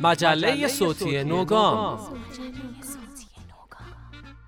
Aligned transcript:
مجله 0.00 0.68
صوتی 0.68 1.24
نوگام. 1.24 2.00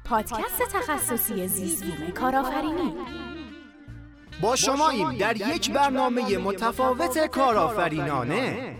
پادکست 0.04 0.62
تخصصی 0.72 1.48
زیستبوم 1.48 2.10
کارآفرینی. 2.10 2.94
با 4.42 4.56
شماییم 4.56 5.12
در 5.12 5.36
یک 5.36 5.70
برنامه 5.70 6.38
متفاوت 6.38 7.26
کارآفرینانه. 7.26 8.76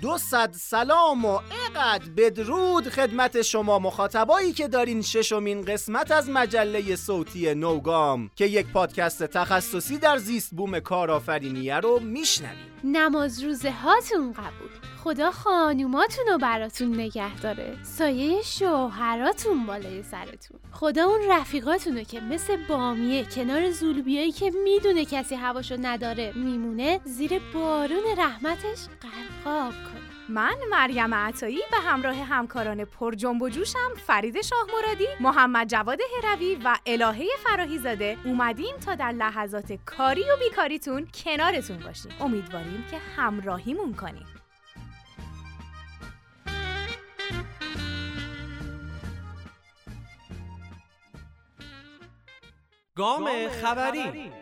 دو 0.00 0.18
صد 0.18 0.52
سلام 0.52 1.24
و 1.24 1.40
اقد 1.76 2.02
بدرود 2.16 2.88
خدمت 2.88 3.42
شما 3.42 3.78
مخاطبایی 3.78 4.52
که 4.52 4.68
دارین 4.68 5.02
ششمین 5.02 5.62
قسمت 5.62 6.10
از 6.10 6.30
مجله 6.30 6.96
صوتی 6.96 7.54
نوگام 7.54 8.30
که 8.36 8.46
یک 8.46 8.66
پادکست 8.66 9.22
تخصصی 9.22 9.98
در 9.98 10.18
زیست 10.18 10.50
بوم 10.54 10.80
کارآفرینیه 10.80 11.76
رو 11.76 12.00
میشنوید 12.00 12.72
نماز 12.84 13.42
روزه 13.42 13.70
هاتون 13.70 14.32
قبول. 14.32 14.70
خدا 15.04 15.30
خانوماتون 15.30 16.24
رو 16.28 16.38
براتون 16.38 16.94
نگه 16.94 17.36
داره. 17.36 17.76
سایه 17.82 18.42
شوهراتون 18.42 19.66
بالای 19.66 20.02
سرتون. 20.02 20.60
خدا 20.72 21.04
اون 21.04 21.20
رفیقاتون 21.30 21.96
رو 21.96 22.02
که 22.02 22.20
مثل 22.20 22.56
بامیه 22.68 23.24
کنار 23.24 23.70
زولبیایی 23.70 24.32
که 24.32 24.50
می‌دونه 24.64 25.04
کسی 25.04 25.34
هواشو 25.34 25.76
نداره 25.80 26.32
میمونه 26.36 27.00
زیر 27.04 27.40
بارون 27.54 28.02
رحمتش 28.18 28.78
غرقاب 29.02 29.72
کنه. 29.72 30.01
من 30.28 30.56
مریم 30.70 31.14
عطایی 31.14 31.58
به 31.70 31.76
همراه 31.76 32.16
همکاران 32.16 32.84
پر 32.84 33.14
جنب 33.14 33.42
و 33.42 33.48
جوشم 33.48 33.94
فرید 34.06 34.42
شاه 34.42 34.66
مرادی، 34.76 35.06
محمد 35.20 35.68
جواد 35.68 35.98
هروی 36.22 36.58
و 36.64 36.78
الهه 36.86 37.26
فراهی 37.44 37.78
زاده 37.78 38.16
اومدیم 38.24 38.76
تا 38.76 38.94
در 38.94 39.12
لحظات 39.12 39.72
کاری 39.86 40.22
و 40.22 40.36
بیکاریتون 40.38 41.08
کنارتون 41.24 41.78
باشیم. 41.78 42.12
امیدواریم 42.20 42.84
که 42.90 42.98
همراهیمون 43.16 43.94
کنیم. 43.94 44.26
گام 52.96 53.48
خبری 53.48 54.32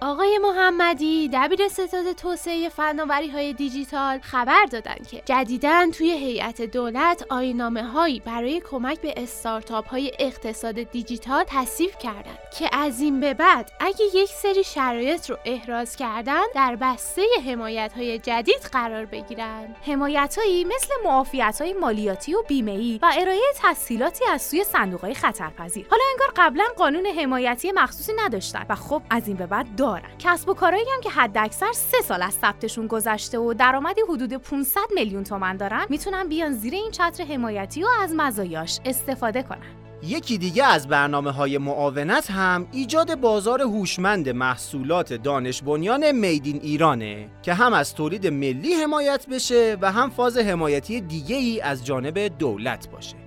آقای 0.00 0.38
محمدی 0.38 1.30
دبیر 1.32 1.68
ستاد 1.68 2.12
توسعه 2.12 2.68
فناوری 2.68 3.28
های 3.28 3.52
دیجیتال 3.52 4.18
خبر 4.18 4.64
دادند 4.70 5.08
که 5.08 5.22
جدیداً 5.24 5.86
توی 5.98 6.10
هیئت 6.10 6.62
دولت 6.62 7.26
آینامه 7.30 7.82
هایی 7.82 8.20
برای 8.20 8.62
کمک 8.70 9.00
به 9.00 9.14
استارتاپ 9.16 9.88
های 9.88 10.12
اقتصاد 10.18 10.82
دیجیتال 10.82 11.44
تصویب 11.46 11.90
کردند 11.90 12.38
که 12.58 12.70
از 12.72 13.00
این 13.00 13.20
به 13.20 13.34
بعد 13.34 13.70
اگه 13.80 14.04
یک 14.14 14.28
سری 14.28 14.64
شرایط 14.64 15.30
رو 15.30 15.36
احراز 15.44 15.96
کردن 15.96 16.42
در 16.54 16.76
بسته 16.76 17.22
حمایت 17.46 17.92
های 17.96 18.18
جدید 18.18 18.60
قرار 18.72 19.04
بگیرند 19.04 19.76
حمایت 19.86 20.38
هایی 20.38 20.64
مثل 20.64 20.94
معافیت 21.04 21.58
های 21.60 21.72
مالیاتی 21.72 22.34
و 22.34 22.42
بیمه 22.48 22.98
و 23.02 23.12
ارائه 23.20 23.40
تسهیلاتی 23.56 24.24
از 24.24 24.42
سوی 24.42 24.64
صندوق 24.64 25.00
های 25.00 25.14
خطرپذیر. 25.14 25.86
حالا 25.90 26.02
انگار 26.12 26.28
قبلا 26.36 26.64
قانون 26.76 27.06
حمایتی 27.06 27.72
مخصوصی 27.72 28.12
نداشتن 28.16 28.66
و 28.68 28.74
خب 28.74 29.02
از 29.10 29.28
این 29.28 29.36
به 29.36 29.46
بعد 29.46 29.76
دارن. 29.86 30.18
کسب 30.18 30.48
و 30.48 30.54
کارهایی 30.54 30.86
هم 30.94 31.00
که 31.00 31.10
حداکثر 31.10 31.72
سه 31.72 31.96
سال 32.04 32.22
از 32.22 32.34
ثبتشون 32.34 32.86
گذشته 32.86 33.38
و 33.38 33.54
درآمدی 33.54 34.00
حدود 34.08 34.32
500 34.32 34.80
میلیون 34.94 35.24
تومن 35.24 35.56
دارن 35.56 35.86
می‌تونن 35.88 36.28
بیان 36.28 36.52
زیر 36.52 36.74
این 36.74 36.90
چتر 36.90 37.24
حمایتی 37.24 37.82
و 37.82 37.86
از 38.02 38.14
مزایاش 38.16 38.80
استفاده 38.84 39.42
کنن. 39.42 39.86
یکی 40.02 40.38
دیگه 40.38 40.64
از 40.64 40.88
برنامه 40.88 41.30
های 41.30 41.58
معاونت 41.58 42.30
هم 42.30 42.66
ایجاد 42.72 43.20
بازار 43.20 43.62
هوشمند 43.62 44.28
محصولات 44.28 45.12
دانش 45.12 45.62
بنیان 45.62 46.12
میدین 46.12 46.60
ایرانه 46.62 47.30
که 47.42 47.54
هم 47.54 47.72
از 47.72 47.94
تولید 47.94 48.26
ملی 48.26 48.74
حمایت 48.74 49.26
بشه 49.26 49.76
و 49.80 49.92
هم 49.92 50.10
فاز 50.10 50.36
حمایتی 50.36 51.00
دیگه 51.00 51.36
ای 51.36 51.60
از 51.60 51.86
جانب 51.86 52.18
دولت 52.38 52.90
باشه. 52.90 53.25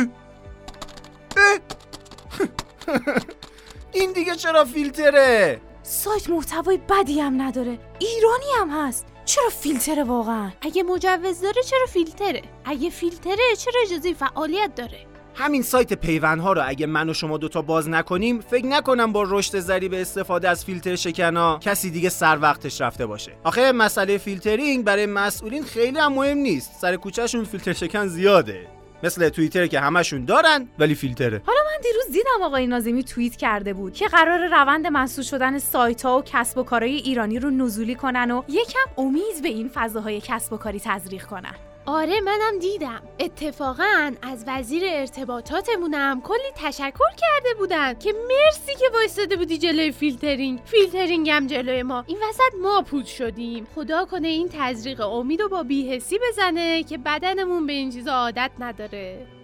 این 3.94 4.12
دیگه 4.12 4.34
چرا 4.34 4.64
فیلتره؟ 4.64 5.60
سایت 5.82 6.30
محتوای 6.30 6.80
بدی 6.88 7.20
هم 7.20 7.42
نداره. 7.42 7.78
ایرانی 7.98 8.46
هم 8.60 8.70
هست. 8.70 9.06
چرا 9.24 9.48
فیلتره 9.48 10.04
واقعا؟ 10.04 10.50
اگه 10.60 10.82
مجوز 10.82 11.40
داره 11.40 11.62
چرا 11.62 11.86
فیلتره؟ 11.88 12.42
اگه 12.64 12.90
فیلتره 12.90 13.56
چرا 13.58 13.80
اجازه 13.86 14.14
فعالیت 14.14 14.74
داره؟ 14.74 15.06
همین 15.34 15.62
سایت 15.62 15.92
پیوندها 15.92 16.52
رو 16.52 16.62
اگه 16.66 16.86
من 16.86 17.08
و 17.10 17.14
شما 17.14 17.38
دوتا 17.38 17.62
باز 17.62 17.88
نکنیم 17.88 18.40
فکر 18.40 18.66
نکنم 18.66 19.12
با 19.12 19.24
رشد 19.28 19.60
ذریب 19.60 19.94
استفاده 19.94 20.48
از 20.48 20.64
فیلتر 20.64 20.96
شکنا 20.96 21.58
کسی 21.58 21.90
دیگه 21.90 22.08
سر 22.08 22.38
وقتش 22.40 22.80
رفته 22.80 23.06
باشه. 23.06 23.32
آخه 23.44 23.72
مسئله 23.72 24.18
فیلترینگ 24.18 24.84
برای 24.84 25.06
مسئولین 25.06 25.64
خیلی 25.64 25.98
هم 25.98 26.12
مهم 26.12 26.38
نیست. 26.38 26.70
سر 26.80 26.96
کوچهشون 26.96 27.44
فیلتر 27.44 27.72
شکن 27.72 28.06
زیاده. 28.06 28.75
مثل 29.02 29.28
توییتر 29.28 29.66
که 29.66 29.80
همشون 29.80 30.24
دارن 30.24 30.68
ولی 30.78 30.94
فیلتره. 30.94 31.42
حالا 31.46 31.58
من 31.64 31.80
دیروز 31.82 32.06
دیدم 32.12 32.42
آقای 32.42 32.66
نازمی 32.66 33.04
توییت 33.04 33.36
کرده 33.36 33.72
بود 33.72 33.92
که 33.92 34.08
قرار 34.08 34.46
روند 34.48 34.86
مسدود 34.86 35.24
شدن 35.24 35.58
سایت 35.58 36.02
ها 36.02 36.18
و 36.18 36.22
کسب 36.22 36.58
و 36.58 36.62
کارهای 36.62 36.94
ایرانی 36.94 37.38
رو 37.38 37.50
نزولی 37.50 37.94
کنن 37.94 38.30
و 38.30 38.42
یکم 38.48 38.90
امید 38.98 39.42
به 39.42 39.48
این 39.48 39.70
فضاهای 39.74 40.20
کسب 40.20 40.52
و 40.52 40.56
کاری 40.56 40.80
تزریق 40.80 41.26
کنن. 41.26 41.54
آره 41.86 42.20
منم 42.20 42.58
دیدم. 42.58 43.02
اتفاقا 43.20 44.12
از 44.22 44.44
وزیر 44.46 44.82
ارتباطاتمونم 44.86 46.20
کلی 46.20 46.50
تشکر 46.56 47.10
کرده 47.16 47.54
بودن 47.58 47.94
که 47.94 48.12
مرسی 48.28 48.74
که 48.74 48.84
وایستاده 48.94 49.36
بودی 49.36 49.58
جلوی 49.58 49.92
فیلترینگ. 49.92 50.60
فیلترینگ 50.64 51.30
هم 51.30 51.46
جلوی 51.46 51.82
ما. 51.82 52.04
این 52.06 52.18
وسط 52.28 52.54
ما 52.62 52.82
پودر 52.82 53.06
شدیم. 53.06 53.66
خدا 53.74 54.04
کنه 54.04 54.28
این 54.28 54.48
تزریق 54.52 55.00
امید 55.00 55.40
و 55.40 55.48
با 55.48 55.62
بی‌حسی 55.62 56.18
بزنه 56.28 56.82
که 56.82 56.98
بدنمون 56.98 57.66
به 57.66 57.72
این 57.72 57.90
چیزا 57.90 58.12
عادت 58.12 58.50
نداره. 58.58 59.35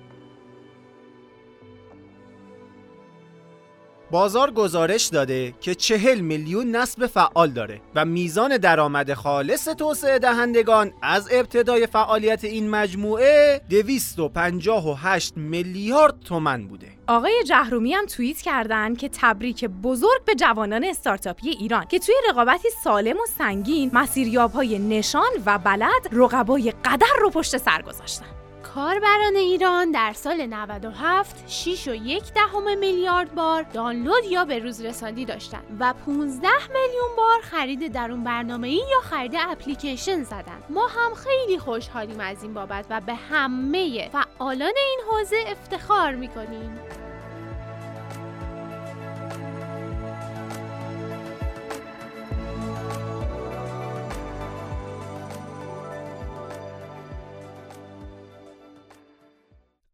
بازار 4.12 4.50
گزارش 4.50 5.06
داده 5.06 5.54
که 5.60 5.74
چهل 5.74 6.20
میلیون 6.20 6.76
نصب 6.76 7.06
فعال 7.06 7.50
داره 7.50 7.80
و 7.94 8.04
میزان 8.04 8.56
درآمد 8.56 9.14
خالص 9.14 9.64
توسعه 9.64 10.18
دهندگان 10.18 10.92
از 11.02 11.28
ابتدای 11.32 11.86
فعالیت 11.86 12.44
این 12.44 12.70
مجموعه 12.70 13.60
258 13.70 15.36
میلیارد 15.36 16.20
تومن 16.20 16.66
بوده. 16.66 16.86
آقای 17.06 17.44
جهرومی 17.46 17.92
هم 17.92 18.06
توییت 18.06 18.40
کردن 18.40 18.94
که 18.94 19.10
تبریک 19.12 19.64
بزرگ 19.64 20.24
به 20.26 20.34
جوانان 20.34 20.84
استارتاپی 20.84 21.50
ایران 21.50 21.84
که 21.84 21.98
توی 21.98 22.14
رقابتی 22.30 22.68
سالم 22.84 23.16
و 23.16 23.26
سنگین 23.38 23.90
مسیریابهای 23.92 24.78
نشان 24.78 25.30
و 25.46 25.58
بلد 25.58 26.08
رقبای 26.12 26.72
قدر 26.84 27.16
رو 27.20 27.30
پشت 27.30 27.56
سر 27.56 27.82
گذاشتن. 27.82 28.41
کاربران 28.74 29.36
ایران 29.36 29.90
در 29.90 30.12
سال 30.12 30.46
97 30.46 31.44
6 31.48 31.88
و 31.88 31.94
یک 31.94 32.32
دهم 32.32 32.78
میلیارد 32.78 33.34
بار 33.34 33.62
دانلود 33.62 34.24
یا 34.30 34.44
به 34.44 34.58
روز 34.58 34.80
رسانی 34.80 35.24
داشتند 35.24 35.76
و 35.80 35.94
15 36.06 36.48
میلیون 36.48 37.16
بار 37.16 37.40
خرید 37.42 37.92
در 37.92 38.10
اون 38.10 38.24
برنامه 38.24 38.68
ای 38.68 38.74
یا 38.74 39.00
خرید 39.02 39.34
اپلیکیشن 39.38 40.22
زدن 40.22 40.62
ما 40.70 40.86
هم 40.86 41.14
خیلی 41.14 41.58
خوشحالیم 41.58 42.20
از 42.20 42.42
این 42.42 42.54
بابت 42.54 42.86
و 42.90 43.00
به 43.00 43.14
همه 43.14 44.08
فعالان 44.08 44.72
این 44.76 45.00
حوزه 45.10 45.44
افتخار 45.46 46.14
می‌کنیم. 46.14 46.80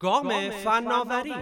گام 0.01 0.51
فناوری 0.51 1.35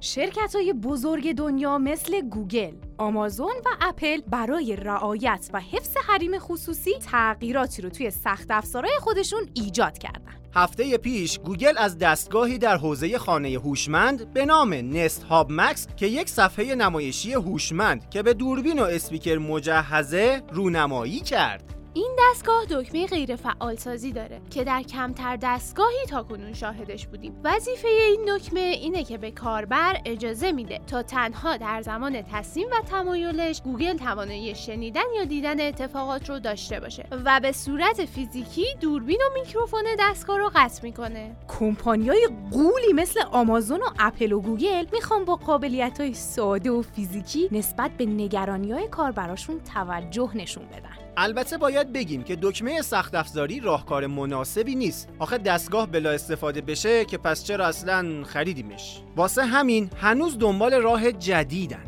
شرکت 0.00 0.54
های 0.54 0.72
بزرگ 0.72 1.32
دنیا 1.32 1.78
مثل 1.78 2.20
گوگل، 2.20 2.74
آمازون 2.98 3.54
و 3.66 3.68
اپل 3.80 4.20
برای 4.20 4.76
رعایت 4.76 5.50
و 5.52 5.60
حفظ 5.60 5.96
حریم 6.08 6.38
خصوصی 6.38 6.90
تغییراتی 6.98 7.82
رو 7.82 7.88
توی 7.90 8.10
سخت 8.10 8.46
افزارهای 8.50 8.98
خودشون 9.00 9.48
ایجاد 9.54 9.98
کردن. 9.98 10.34
هفته 10.54 10.96
پیش 10.96 11.38
گوگل 11.38 11.74
از 11.78 11.98
دستگاهی 11.98 12.58
در 12.58 12.76
حوزه 12.76 13.18
خانه 13.18 13.48
هوشمند 13.48 14.32
به 14.32 14.46
نام 14.46 14.74
Nest 14.74 15.22
Hub 15.22 15.46
Max 15.50 15.86
که 15.96 16.06
یک 16.06 16.28
صفحه 16.28 16.74
نمایشی 16.74 17.32
هوشمند 17.32 18.10
که 18.10 18.22
به 18.22 18.34
دوربین 18.34 18.78
و 18.78 18.82
اسپیکر 18.82 19.38
مجهزه 19.38 20.42
رونمایی 20.52 21.20
کرد. 21.20 21.77
این 21.98 22.16
دستگاه 22.18 22.64
دکمه 22.70 23.06
غیر 23.06 23.36
فعال 23.36 23.76
سازی 23.76 24.12
داره 24.12 24.40
که 24.50 24.64
در 24.64 24.82
کمتر 24.82 25.36
دستگاهی 25.36 26.06
تا 26.08 26.22
کنون 26.22 26.52
شاهدش 26.52 27.06
بودیم. 27.06 27.40
وظیفه 27.44 27.88
این 27.88 28.36
دکمه 28.36 28.60
اینه 28.60 29.04
که 29.04 29.18
به 29.18 29.30
کاربر 29.30 30.00
اجازه 30.04 30.52
میده 30.52 30.80
تا 30.86 31.02
تنها 31.02 31.56
در 31.56 31.82
زمان 31.82 32.22
تصمیم 32.22 32.66
و 32.72 32.82
تمایلش 32.90 33.62
گوگل 33.62 33.96
توانایی 33.96 34.54
شنیدن 34.54 35.00
یا 35.16 35.24
دیدن 35.24 35.60
اتفاقات 35.60 36.30
رو 36.30 36.38
داشته 36.38 36.80
باشه 36.80 37.06
و 37.24 37.40
به 37.40 37.52
صورت 37.52 38.04
فیزیکی 38.04 38.66
دوربین 38.80 39.20
و 39.20 39.40
میکروفون 39.40 39.84
دستگاه 40.00 40.38
رو 40.38 40.50
قطع 40.54 40.82
می‌کنه. 40.82 41.36
کمپانیای 41.48 42.28
قولی 42.50 42.92
مثل 42.94 43.20
آمازون 43.32 43.80
و 43.80 43.86
اپل 43.98 44.32
و 44.32 44.40
گوگل 44.40 44.86
می‌خوان 44.92 45.24
با 45.24 45.36
قابلیت 45.36 46.00
های 46.00 46.14
ساده 46.14 46.70
و 46.70 46.82
فیزیکی 46.82 47.48
نسبت 47.52 47.90
به 47.90 48.06
نگرانی 48.06 48.72
های 48.72 48.88
کاربراشون 48.88 49.60
توجه 49.74 50.30
نشون 50.34 50.66
بدن. 50.66 50.97
البته 51.20 51.58
باید 51.58 51.92
بگیم 51.92 52.22
که 52.22 52.38
دکمه 52.42 52.82
سخت 52.82 53.14
افزاری 53.14 53.60
راهکار 53.60 54.06
مناسبی 54.06 54.74
نیست. 54.74 55.08
آخه 55.18 55.38
دستگاه 55.38 55.86
بلا 55.86 56.10
استفاده 56.10 56.60
بشه 56.60 57.04
که 57.04 57.18
پس 57.18 57.44
چرا 57.44 57.66
اصلا 57.66 58.24
خریدیمش؟ 58.24 59.02
واسه 59.16 59.44
همین 59.44 59.90
هنوز 60.00 60.38
دنبال 60.38 60.74
راه 60.74 61.12
جدیدن. 61.12 61.84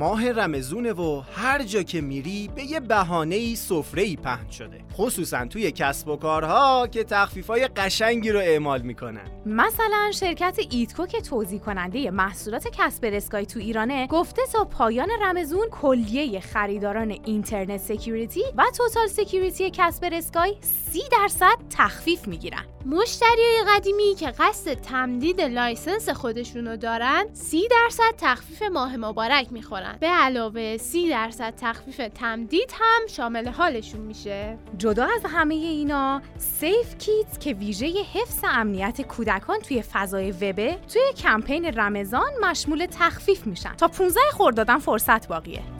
ماه 0.00 0.32
رمزونه 0.32 0.92
و 0.92 1.22
هر 1.34 1.62
جا 1.62 1.82
که 1.82 2.00
میری 2.00 2.50
به 2.54 2.64
یه 2.64 2.80
بهانه‌ای 2.80 3.56
سفره‌ای 3.56 4.16
پهن 4.16 4.50
شده. 4.50 4.80
خصوصا 4.92 5.46
توی 5.46 5.72
کسب 5.72 6.08
و 6.08 6.16
کارها 6.16 6.86
که 6.86 7.04
تخفیفای 7.04 7.68
قشنگی 7.68 8.30
رو 8.30 8.38
اعمال 8.38 8.82
می‌کنن. 8.82 9.30
مثلا 9.46 10.10
شرکت 10.14 10.58
ایتکو 10.70 11.06
که 11.06 11.20
توزیع 11.20 11.60
کننده 11.60 12.10
محصولات 12.10 12.68
کسپرسکای 12.72 13.46
تو 13.46 13.58
ایرانه 13.58 14.06
گفته 14.06 14.42
تا 14.52 14.64
پایان 14.64 15.08
رمضون 15.22 15.68
کلیه 15.70 16.40
خریداران 16.40 17.10
Internet 17.24 17.80
Security 17.80 18.44
و 18.56 18.64
Total 18.76 19.06
Security 19.06 19.70
کسپرسکای 19.70 20.56
30 20.60 21.00
درصد 21.12 21.56
تخفیف 21.70 22.28
می‌گیرن. 22.28 22.64
مشتریای 22.86 23.64
قدیمی 23.68 24.14
که 24.14 24.30
قصد 24.38 24.74
تمدید 24.74 25.40
license 25.40 26.08
خودشونو 26.08 26.76
دارن 26.76 27.24
30 27.32 27.68
درصد 27.70 28.14
تخفیف 28.18 28.62
ماه 28.62 28.96
مبارک 28.96 29.46
می‌خورن. 29.50 29.96
به 30.00 30.06
علاوه 30.06 30.76
30 30.76 31.08
درصد 31.08 31.54
تخفیف 31.56 32.00
تمدید 32.14 32.72
هم 32.80 33.06
شامل 33.06 33.48
حالشون 33.48 34.00
میشه. 34.00 34.58
جدا 34.78 35.04
از 35.04 35.22
همه 35.24 35.54
اینا 35.54 36.22
Safe 36.38 36.98
Kids 36.98 37.38
که 37.38 37.52
ویژه 37.52 37.86
حفظ 37.86 38.44
امنیت 38.44 39.02
کودکان 39.02 39.58
توی 39.58 39.82
فضای 39.82 40.30
وبه 40.30 40.78
توی 40.92 41.12
کمپین 41.16 41.64
رمضان 41.64 42.30
مشمول 42.42 42.86
تخفیف 42.86 43.46
میشن. 43.46 43.74
تا 43.74 43.88
15 43.88 44.20
خردادم 44.32 44.78
فرصت 44.78 45.28
باقیه. 45.28 45.79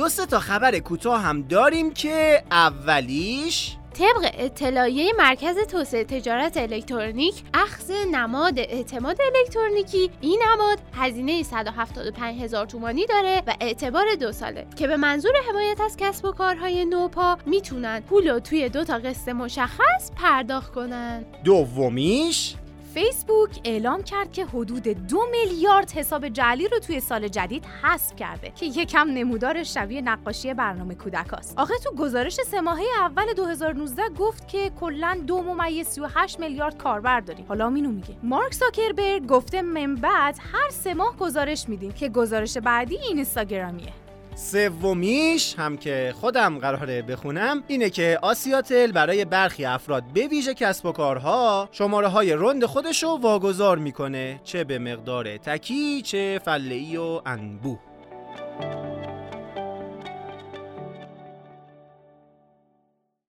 دو 0.00 0.08
سه 0.08 0.26
تا 0.26 0.38
خبر 0.38 0.78
کوتاه 0.78 1.22
هم 1.22 1.42
داریم 1.42 1.94
که 1.94 2.42
اولیش 2.50 3.76
طبق 3.98 4.30
اطلاعیه 4.34 5.12
مرکز 5.18 5.56
توسعه 5.58 6.04
تجارت 6.04 6.56
الکترونیک 6.56 7.42
اخذ 7.54 7.90
نماد 8.12 8.58
اعتماد 8.58 9.18
الکترونیکی 9.36 10.10
این 10.20 10.42
نماد 10.52 10.78
هزینه 10.94 11.42
175 11.42 12.42
هزار 12.42 12.66
تومانی 12.66 13.06
داره 13.06 13.42
و 13.46 13.54
اعتبار 13.60 14.04
دو 14.20 14.32
ساله 14.32 14.66
که 14.76 14.86
به 14.86 14.96
منظور 14.96 15.32
حمایت 15.48 15.80
از 15.80 15.96
کسب 15.96 16.24
و 16.24 16.32
کارهای 16.32 16.84
نوپا 16.84 17.38
می‌تونن 17.46 18.00
پول 18.00 18.28
رو 18.28 18.40
توی 18.40 18.68
دو 18.68 18.84
تا 18.84 18.98
قسط 18.98 19.28
مشخص 19.28 20.10
پرداخت 20.16 20.72
کنن. 20.72 21.24
دومیش 21.44 22.54
فیسبوک 22.94 23.60
اعلام 23.64 24.02
کرد 24.02 24.32
که 24.32 24.46
حدود 24.46 24.82
دو 24.82 25.20
میلیارد 25.30 25.90
حساب 25.90 26.28
جعلی 26.28 26.68
رو 26.68 26.78
توی 26.78 27.00
سال 27.00 27.28
جدید 27.28 27.64
حذف 27.82 28.16
کرده 28.16 28.50
که 28.50 28.66
یکم 28.66 29.08
نمودار 29.08 29.62
شبیه 29.62 30.00
نقاشی 30.00 30.54
برنامه 30.54 30.94
کودکاست. 30.94 31.58
آخه 31.58 31.74
تو 31.84 31.94
گزارش 31.94 32.34
سه 32.34 32.60
ماهه 32.60 32.84
اول 33.00 33.32
2019 33.32 34.02
گفت 34.18 34.48
که 34.48 34.70
کلا 34.80 35.18
دو 35.26 35.42
ممیز 35.42 35.86
38 35.86 36.40
میلیارد 36.40 36.78
کاربر 36.78 37.20
داریم. 37.20 37.44
حالا 37.48 37.68
اینو 37.68 37.90
میگه. 37.90 38.16
مارک 38.22 38.52
زاکربرگ 38.52 39.26
گفته 39.26 39.62
من 39.62 39.94
بعد 39.94 40.38
هر 40.52 40.70
سه 40.70 40.94
ماه 40.94 41.16
گزارش 41.16 41.68
میدیم 41.68 41.92
که 41.92 42.08
گزارش 42.08 42.58
بعدی 42.58 42.96
اینستاگرامیه. 42.96 43.92
سومیش 44.34 45.54
هم 45.58 45.76
که 45.76 46.14
خودم 46.20 46.58
قراره 46.58 47.02
بخونم 47.02 47.64
اینه 47.66 47.90
که 47.90 48.18
آسیاتل 48.22 48.92
برای 48.92 49.24
برخی 49.24 49.64
افراد 49.64 50.04
به 50.14 50.26
ویژه 50.26 50.54
کسب 50.54 50.86
و 50.86 50.92
کارها 50.92 51.68
شماره 51.72 52.08
های 52.08 52.32
رند 52.32 52.64
خودش 52.64 53.02
رو 53.02 53.18
واگذار 53.22 53.78
می‌کنه 53.78 54.40
چه 54.44 54.64
به 54.64 54.78
مقدار 54.78 55.36
تکی 55.36 56.02
چه 56.02 56.40
فله 56.44 56.98
و 56.98 57.20
انبوه. 57.26 57.78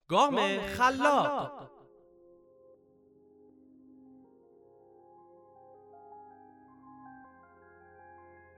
گام 0.08 0.60
خلاق. 0.78 1.61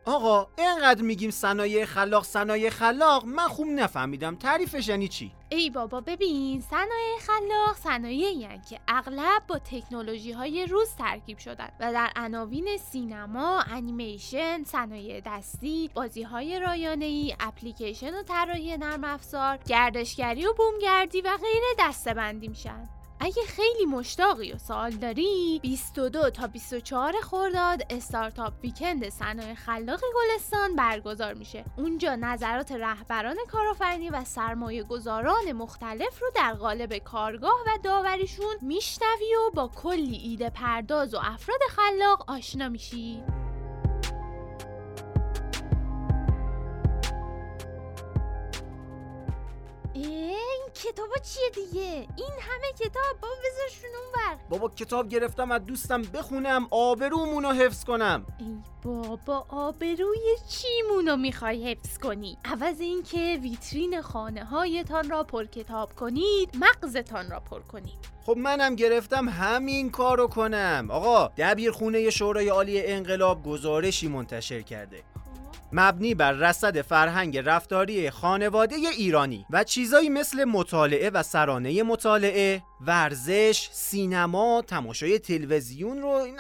آقا 0.06 0.48
اینقدر 0.58 1.02
میگیم 1.02 1.32
صنایع 1.32 1.86
خلاق 1.86 2.24
صنایع 2.24 2.70
خلاق 2.70 3.26
من 3.26 3.48
خوب 3.48 3.68
نفهمیدم 3.68 4.36
تعریفش 4.36 4.88
یعنی 4.88 5.08
چی 5.08 5.32
ای 5.50 5.70
بابا 5.70 6.02
ببین 6.02 6.62
صنایع 6.62 7.18
خلاق 7.20 7.76
صنایعی 7.76 8.48
که 8.70 8.80
اغلب 8.88 9.44
با 9.48 9.60
تکنولوژی 9.60 10.32
های 10.32 10.66
روز 10.66 10.96
ترکیب 10.96 11.38
شدن 11.38 11.70
و 11.80 11.94
در 11.94 12.12
عناوین 12.16 12.78
سینما، 12.78 13.62
انیمیشن، 13.62 14.64
صنایع 14.64 15.22
دستی، 15.26 15.90
بازی 15.94 16.24
های 16.24 16.60
رایانه 16.60 17.06
ای، 17.06 17.36
اپلیکیشن 17.40 18.14
و 18.14 18.24
طراحی 18.24 18.78
نرم 18.78 19.04
افزار، 19.04 19.58
گردشگری 19.58 20.46
و 20.46 20.54
بومگردی 20.54 21.22
و 21.22 21.38
غیره 21.38 21.68
دستبندی 21.80 22.48
میشن. 22.48 22.90
اگه 23.26 23.44
خیلی 23.48 23.86
مشتاقی 23.86 24.52
و 24.52 24.58
سوال 24.58 24.92
داری 24.92 25.60
22 25.62 26.30
تا 26.30 26.48
24 26.48 27.14
خرداد 27.22 27.82
استارتاپ 27.90 28.54
ویکند 28.64 29.10
صنایع 29.10 29.54
خلاق 29.54 30.02
گلستان 30.16 30.76
برگزار 30.76 31.34
میشه. 31.34 31.66
اونجا 31.78 32.16
نظرات 32.16 32.72
رهبران 32.72 33.36
کارآفرینی 33.52 34.10
و 34.10 34.24
سرمایه 34.24 34.84
گذاران 34.84 35.52
مختلف 35.52 36.22
رو 36.22 36.28
در 36.36 36.54
قالب 36.54 36.98
کارگاه 36.98 37.64
و 37.68 37.78
داوریشون 37.84 38.56
میشنوی 38.62 39.36
و 39.36 39.52
با 39.54 39.68
کلی 39.68 40.18
ایده 40.18 40.50
پرداز 40.50 41.14
و 41.14 41.18
افراد 41.18 41.60
خلاق 41.70 42.26
آشنا 42.28 42.70
میشی. 42.70 43.24
این 49.94 50.53
کتابا 50.76 51.16
چیه 51.24 51.50
دیگه؟ 51.66 52.08
این 52.18 52.34
همه 52.40 52.72
کتاب؟ 52.80 53.20
بابا 53.22 53.34
بذارشون 53.46 53.90
اونور 53.96 54.40
بابا 54.50 54.70
کتاب 54.70 55.10
گرفتم 55.10 55.52
از 55.52 55.66
دوستم 55.66 56.02
بخونم 56.02 56.68
آبرومونو 56.72 57.52
حفظ 57.52 57.84
کنم. 57.84 58.26
ای 58.40 58.58
بابا 58.84 59.46
آبروی 59.50 60.36
چیمونو 60.50 61.16
می‌خوای 61.16 61.72
حفظ 61.72 61.98
کنی؟ 61.98 62.38
عوض 62.46 62.82
اینکه 62.82 63.40
ویترین 63.42 64.02
خانه 64.02 64.46
هایتان 64.46 65.10
را 65.10 65.24
پر 65.24 65.46
کتاب 65.46 65.96
کنید 65.96 66.50
مغزتان 66.56 67.30
را 67.30 67.40
پر 67.40 67.60
کنید. 67.60 68.00
خب 68.26 68.38
منم 68.38 68.76
گرفتم 68.76 69.30
همین 69.30 69.92
کارو 69.92 70.28
کنم. 70.28 70.88
آقا 70.92 71.32
دبیرخونه 71.38 72.10
شورای 72.10 72.50
عالی 72.50 72.86
انقلاب 72.86 73.44
گزارشی 73.44 74.08
منتشر 74.08 74.62
کرده. 74.62 75.04
مبنی 75.76 76.16
بر 76.16 76.32
رصد 76.32 76.82
فرهنگ 76.82 77.38
رفتاری 77.38 78.10
خانواده 78.10 78.76
ایرانی 78.76 79.46
و 79.50 79.64
چیزایی 79.64 80.10
مثل 80.10 80.44
مطالعه 80.44 81.10
و 81.10 81.24
سرانه 81.24 81.84
مطالعه 81.84 82.64
ورزش 82.82 83.70
سینما 83.72 84.64
تماشای 84.68 85.20
تلویزیون 85.20 86.02
رو 86.02 86.08
این 86.08 86.40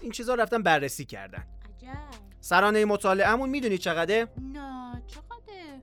این 0.00 0.12
چیزا 0.12 0.34
رفتن 0.34 0.62
بررسی 0.62 1.04
کردن. 1.04 1.38
عجب. 1.38 1.98
سرانه 2.40 2.84
مطالعهمون 2.84 3.48
می‌دونی 3.48 3.78
چقدره؟ 3.78 4.28
نه. 4.52 4.81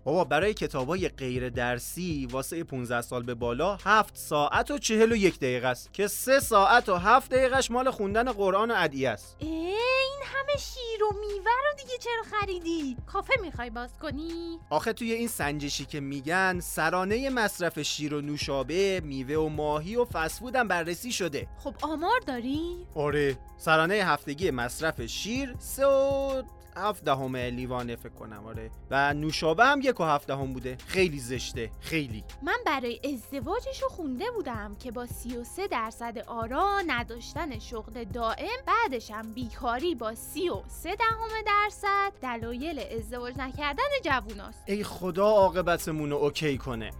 بابا 0.03 0.24
برای 0.24 0.53
کتابای 0.53 1.10
غیر 1.10 1.50
درسی 1.50 2.27
واسه 2.32 2.63
15 2.63 3.01
سال 3.01 3.24
به 3.24 3.34
بالا 3.36 3.77
7 3.84 4.18
ساعت 4.18 4.72
و 4.72 4.77
41 4.77 5.39
دقیقه 5.39 5.68
است 5.68 5.94
که 5.94 6.08
3 6.08 6.39
ساعت 6.39 6.89
و 6.89 6.96
7 6.96 7.32
دقیقش 7.32 7.72
مال 7.72 7.91
خوندن 7.91 8.32
قرآن 8.32 8.72
و 8.72 8.74
ادعیه 8.77 9.10
است 9.10 9.36
این 9.39 10.20
همه 10.24 10.58
شیر 10.58 11.03
و 11.03 11.13
میوه 11.20 11.51
رو 11.65 11.77
دیگه 11.77 11.98
چرا 11.98 12.39
خریدی؟ 12.39 12.98
کافه 13.08 13.34
می‌خوای 13.41 13.70
باز 13.70 13.89
کنی؟ 14.01 14.60
آخه 14.70 14.94
توی 14.94 15.12
این 15.12 15.27
سنجشی 15.27 15.86
که 15.86 16.00
میگن 16.00 16.60
سرانه 16.60 17.29
مصرف 17.29 17.79
شیر 17.79 18.13
و 18.13 18.22
نوشابه، 18.22 19.01
میوه 19.03 19.36
و 19.36 19.50
ماهی 19.50 19.96
و 19.96 20.06
فسفود 20.06 20.56
هم 20.56 20.68
بررسی 20.68 21.12
شده. 21.12 21.48
خب 21.63 21.75
آمار 21.82 22.20
داری؟ 22.27 22.88
آره، 22.96 23.38
سرانه 23.58 23.96
هفتگی 23.96 24.51
مصرف 24.51 25.01
شیر 25.01 25.56
سه 25.60 25.86
و 25.86 26.41
هفت 26.79 27.03
دهم 27.03 27.36
لیوانه 27.36 27.96
فکر 27.96 28.13
کنم 28.13 28.46
آره. 28.48 28.72
و 28.91 29.13
نوشابه 29.13 29.65
هم 29.65 29.79
یک 29.89 30.00
و 30.00 30.03
هفت 30.03 30.27
دهم 30.27 30.53
بوده. 30.53 30.77
خیلی 30.88 31.19
زشته. 31.19 31.72
خیلی. 31.79 32.24
من 32.43 32.58
برای 32.65 33.00
ازدواجش 33.13 33.81
رو 33.81 33.89
خونده 33.89 34.25
بودم 34.36 34.75
که 34.79 34.91
با 34.91 35.05
33 35.05 35.67
درصد 35.67 36.17
آرا 36.27 36.81
نداشتن 36.88 37.60
شغل 37.60 38.03
دائم 38.03 38.58
بعدش 38.67 39.12
هم 39.12 39.34
بیکاری 39.34 39.96
با 39.96 40.15
33 40.15 40.96
دهم 40.96 41.29
درصد. 41.46 42.12
دلایل 42.22 42.79
ازدواج 42.79 43.34
نکردن 43.38 43.84
جووناست 44.03 44.63
ای 44.67 44.84
خدا 44.84 45.25
عاقبتمون 45.25 46.10
رو 46.10 46.17
اوکی 46.17 46.58
کنه. 46.58 46.91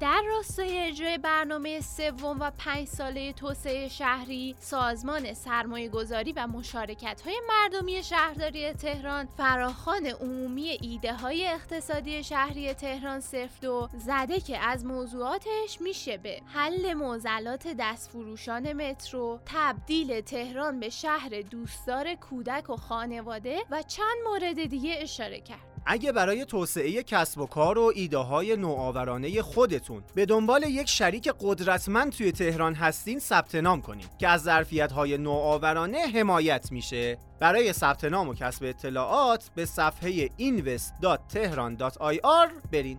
در 0.00 0.22
راستای 0.28 0.78
اجرای 0.78 1.18
برنامه 1.18 1.80
سوم 1.80 2.40
و 2.40 2.50
پنج 2.58 2.88
ساله 2.88 3.32
توسعه 3.32 3.88
شهری 3.88 4.56
سازمان 4.58 5.34
سرمایه 5.34 5.88
گذاری 5.88 6.32
و 6.32 6.46
مشارکت 6.46 7.20
های 7.20 7.40
مردمی 7.48 8.02
شهرداری 8.02 8.72
تهران 8.72 9.28
فراخان 9.36 10.06
عمومی 10.06 10.78
ایده 10.80 11.14
های 11.14 11.48
اقتصادی 11.48 12.24
شهری 12.24 12.74
تهران 12.74 13.20
صرف 13.20 13.60
دو 13.60 13.88
زده 13.92 14.40
که 14.40 14.58
از 14.58 14.84
موضوعاتش 14.84 15.80
میشه 15.80 16.16
به 16.16 16.40
حل 16.46 16.94
معضلات 16.94 17.68
دستفروشان 17.78 18.72
مترو 18.72 19.40
تبدیل 19.46 20.20
تهران 20.20 20.80
به 20.80 20.88
شهر 20.88 21.42
دوستدار 21.50 22.14
کودک 22.14 22.70
و 22.70 22.76
خانواده 22.76 23.58
و 23.70 23.82
چند 23.82 24.16
مورد 24.26 24.64
دیگه 24.64 24.96
اشاره 25.00 25.40
کرد. 25.40 25.67
اگه 25.90 26.12
برای 26.12 26.44
توسعه 26.44 27.02
کسب 27.02 27.40
و 27.40 27.46
کار 27.46 27.78
و 27.78 27.92
ایده 27.94 28.18
های 28.18 28.56
نوآورانه 28.56 29.42
خودتون 29.42 30.02
به 30.14 30.26
دنبال 30.26 30.62
یک 30.62 30.88
شریک 30.88 31.32
قدرتمند 31.40 32.12
توی 32.12 32.32
تهران 32.32 32.74
هستین 32.74 33.18
ثبت 33.18 33.54
نام 33.54 33.82
کنین 33.82 34.06
که 34.18 34.28
از 34.28 34.42
ظرفیت 34.42 34.92
های 34.92 35.18
نوآورانه 35.18 35.98
حمایت 35.98 36.72
میشه. 36.72 37.18
برای 37.40 37.72
ثبت 37.72 38.04
نام 38.04 38.28
و 38.28 38.34
کسب 38.34 38.64
اطلاعات 38.64 39.50
به 39.54 39.64
صفحه 39.64 40.28
invest.tehran.ir 40.28 42.50
برین. 42.72 42.98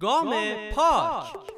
گام 0.00 0.30
پاک. 0.74 1.51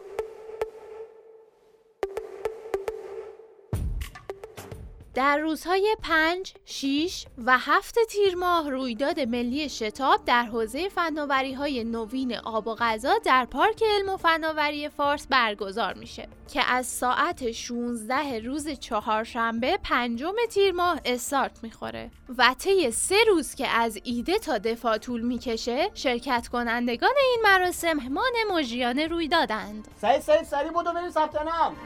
در 5.15 5.39
روزهای 5.39 5.97
5, 6.03 6.55
6 6.65 7.27
و 7.47 7.59
7 7.59 7.99
تیر 8.09 8.37
ماه 8.37 8.71
رویداد 8.71 9.21
ملی 9.21 9.69
شتاب 9.69 10.25
در 10.25 10.43
حوزه 10.43 10.89
فناوری 10.89 11.53
های 11.53 11.85
نوین 11.85 12.37
آب 12.37 12.67
و 12.67 12.75
غذا 12.75 13.19
در 13.25 13.45
پارک 13.45 13.83
علم 13.83 14.09
و 14.09 14.17
فناوری 14.17 14.89
فارس 14.89 15.27
برگزار 15.27 15.95
میشه 15.95 16.29
که 16.53 16.63
از 16.71 16.87
ساعت 16.87 17.53
16 17.53 18.39
روز 18.39 18.69
چهارشنبه 18.69 19.79
پنجم 19.83 20.35
تیر 20.51 20.73
ماه 20.73 21.01
استارت 21.05 21.59
می‌خوره 21.63 22.11
و 22.39 22.55
طی 22.59 22.91
سه 22.91 23.17
روز 23.29 23.55
که 23.55 23.69
از 23.69 23.99
ایده 24.05 24.39
تا 24.39 24.59
دفاع 24.59 24.99
طول 24.99 25.21
می‌کشه 25.21 25.91
شرکت 25.95 26.49
کنندگان 26.49 27.15
این 27.17 27.41
مراسم 27.45 27.93
مهمان 27.93 28.33
مژیان 28.51 28.99
رویدادند. 28.99 29.89
سعید 30.01 30.21
سعید 30.21 30.45
سری 30.45 30.71
بودو 30.71 30.93
بریم 30.93 31.11
ثبت 31.11 31.43
نام. 31.43 31.77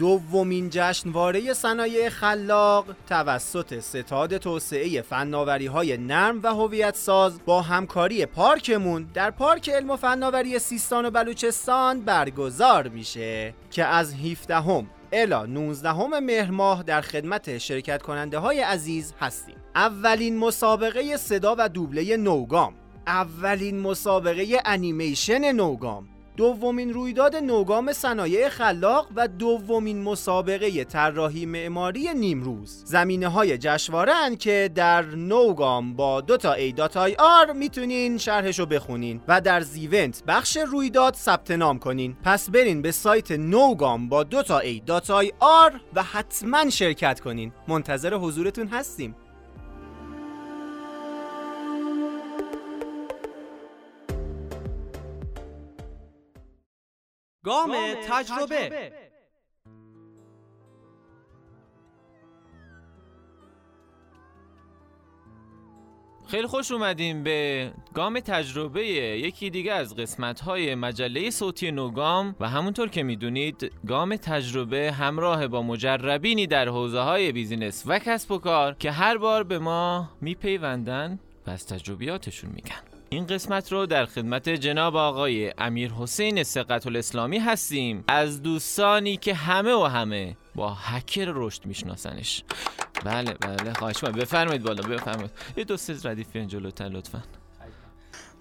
دومین 0.00 0.68
جشنواره 0.70 1.52
صنایع 1.52 2.08
خلاق 2.08 2.86
توسط 3.08 3.78
ستاد 3.80 4.36
توسعه 4.36 5.02
فناوری 5.02 5.66
های 5.66 5.96
نرم 5.96 6.40
و 6.42 6.54
هویت 6.54 6.96
ساز 6.96 7.40
با 7.46 7.62
همکاری 7.62 8.26
پارکمون 8.26 9.06
در 9.14 9.30
پارک 9.30 9.70
علم 9.70 9.90
و 9.90 9.96
فناوری 9.96 10.58
سیستان 10.58 11.04
و 11.06 11.10
بلوچستان 11.10 12.00
برگزار 12.00 12.88
میشه 12.88 13.54
که 13.70 13.84
از 13.84 14.14
17 14.14 14.54
هم 14.54 14.86
الا 15.12 15.46
19 15.46 15.88
هم 15.88 16.24
مهر 16.24 16.50
ماه 16.50 16.82
در 16.82 17.00
خدمت 17.00 17.58
شرکت 17.58 18.02
کننده 18.02 18.38
های 18.38 18.60
عزیز 18.60 19.14
هستیم. 19.20 19.56
اولین 19.74 20.38
مسابقه 20.38 21.16
صدا 21.16 21.54
و 21.58 21.68
دوبله 21.68 22.16
نوگام. 22.16 22.74
اولین 23.06 23.80
مسابقه 23.80 24.62
انیمیشن 24.64 25.52
نوگام. 25.52 26.09
دومین 26.36 26.92
رویداد 26.92 27.36
نوگام 27.36 27.92
صنایع 27.92 28.48
خلاق 28.48 29.08
و 29.16 29.28
دومین 29.28 30.02
مسابقه 30.02 30.84
طراحی 30.84 31.46
معماری 31.46 32.14
نیمروز. 32.14 32.82
زمینه 32.84 33.28
های 33.28 33.58
جشنواره 33.58 34.12
اند 34.12 34.38
که 34.38 34.70
در 34.74 35.02
نوگام 35.02 35.94
با 35.94 36.20
دو 36.20 36.36
تا 36.36 36.52
A 36.52 36.72
dot 36.72 37.16
ir 37.18 37.52
می‌تونین 37.52 38.18
شرحشو 38.18 38.66
بخونین 38.66 39.20
و 39.28 39.40
در 39.40 39.60
زیونت 39.60 40.22
بخش 40.26 40.56
رویداد 40.56 41.14
ثبت 41.14 41.50
نام 41.50 41.78
کنین. 41.78 42.16
پس 42.24 42.50
برین 42.50 42.82
به 42.82 42.90
سایت 42.90 43.30
نوگام 43.30 44.08
با 44.08 44.22
دو 44.22 44.42
تا 44.42 44.58
A 44.58 44.82
dot 44.86 45.32
ir 45.40 45.80
و 45.94 46.02
حتما 46.02 46.70
شرکت 46.70 47.20
کنین. 47.20 47.52
منتظر 47.68 48.14
حضورتون 48.14 48.68
هستیم. 48.68 49.14
گام 57.44 57.72
تجربه. 58.08 58.92
خیلی 66.28 66.46
خوش 66.46 66.70
اومدیم 66.70 67.22
به 67.22 67.72
گام 67.94 68.20
تجربه 68.20 68.86
یکی 68.86 69.50
دیگه 69.50 69.72
از 69.72 69.96
قسمت 69.96 70.40
های 70.40 70.74
مجله 70.74 71.30
صوتی 71.30 71.70
نوگام 71.70 72.36
و 72.40 72.48
همونطور 72.48 72.88
که 72.88 73.02
می‌دونید 73.02 73.72
گام 73.86 74.16
تجربه 74.16 74.92
همراه 74.92 75.48
با 75.48 75.62
مجربینی 75.62 76.46
در 76.46 76.68
حوزه 76.68 77.00
های 77.00 77.32
بیزینس 77.32 77.84
و 77.86 77.98
کسب 77.98 78.30
و 78.30 78.38
کار 78.38 78.74
که 78.74 78.90
هر 78.90 79.18
بار 79.18 79.44
به 79.44 79.58
ما 79.58 80.10
میپیوندن 80.20 81.18
و 81.46 81.50
از 81.50 81.66
تجربیاتشون 81.66 82.50
میگن. 82.50 82.89
این 83.12 83.26
قسمت 83.26 83.72
رو 83.72 83.86
در 83.86 84.06
خدمت 84.06 84.48
جناب 84.48 84.96
آقای 84.96 85.52
امیر 85.58 85.92
حسین 85.92 86.42
سقط 86.42 86.86
الاسلامی 86.86 87.38
هستیم. 87.38 88.04
از 88.08 88.42
دوستانی 88.42 89.16
که 89.16 89.34
همه 89.34 89.74
و 89.74 89.84
همه 89.84 90.36
با 90.54 90.74
هکر 90.74 91.32
رشد 91.34 91.66
میشناسنش. 91.66 92.44
بله 93.04 93.34
بله 93.34 93.72
خواهش 93.72 94.04
من 94.04 94.12
بفرمایید 94.12 94.62
بالا 94.62 94.82
بفرمایید. 94.82 95.30
یه 95.56 95.64
دو 95.64 95.76
سه 95.76 96.10
ردیف 96.10 96.32
بیان 96.32 96.48
جلوتر 96.48 96.88
لطفا. 96.88 97.22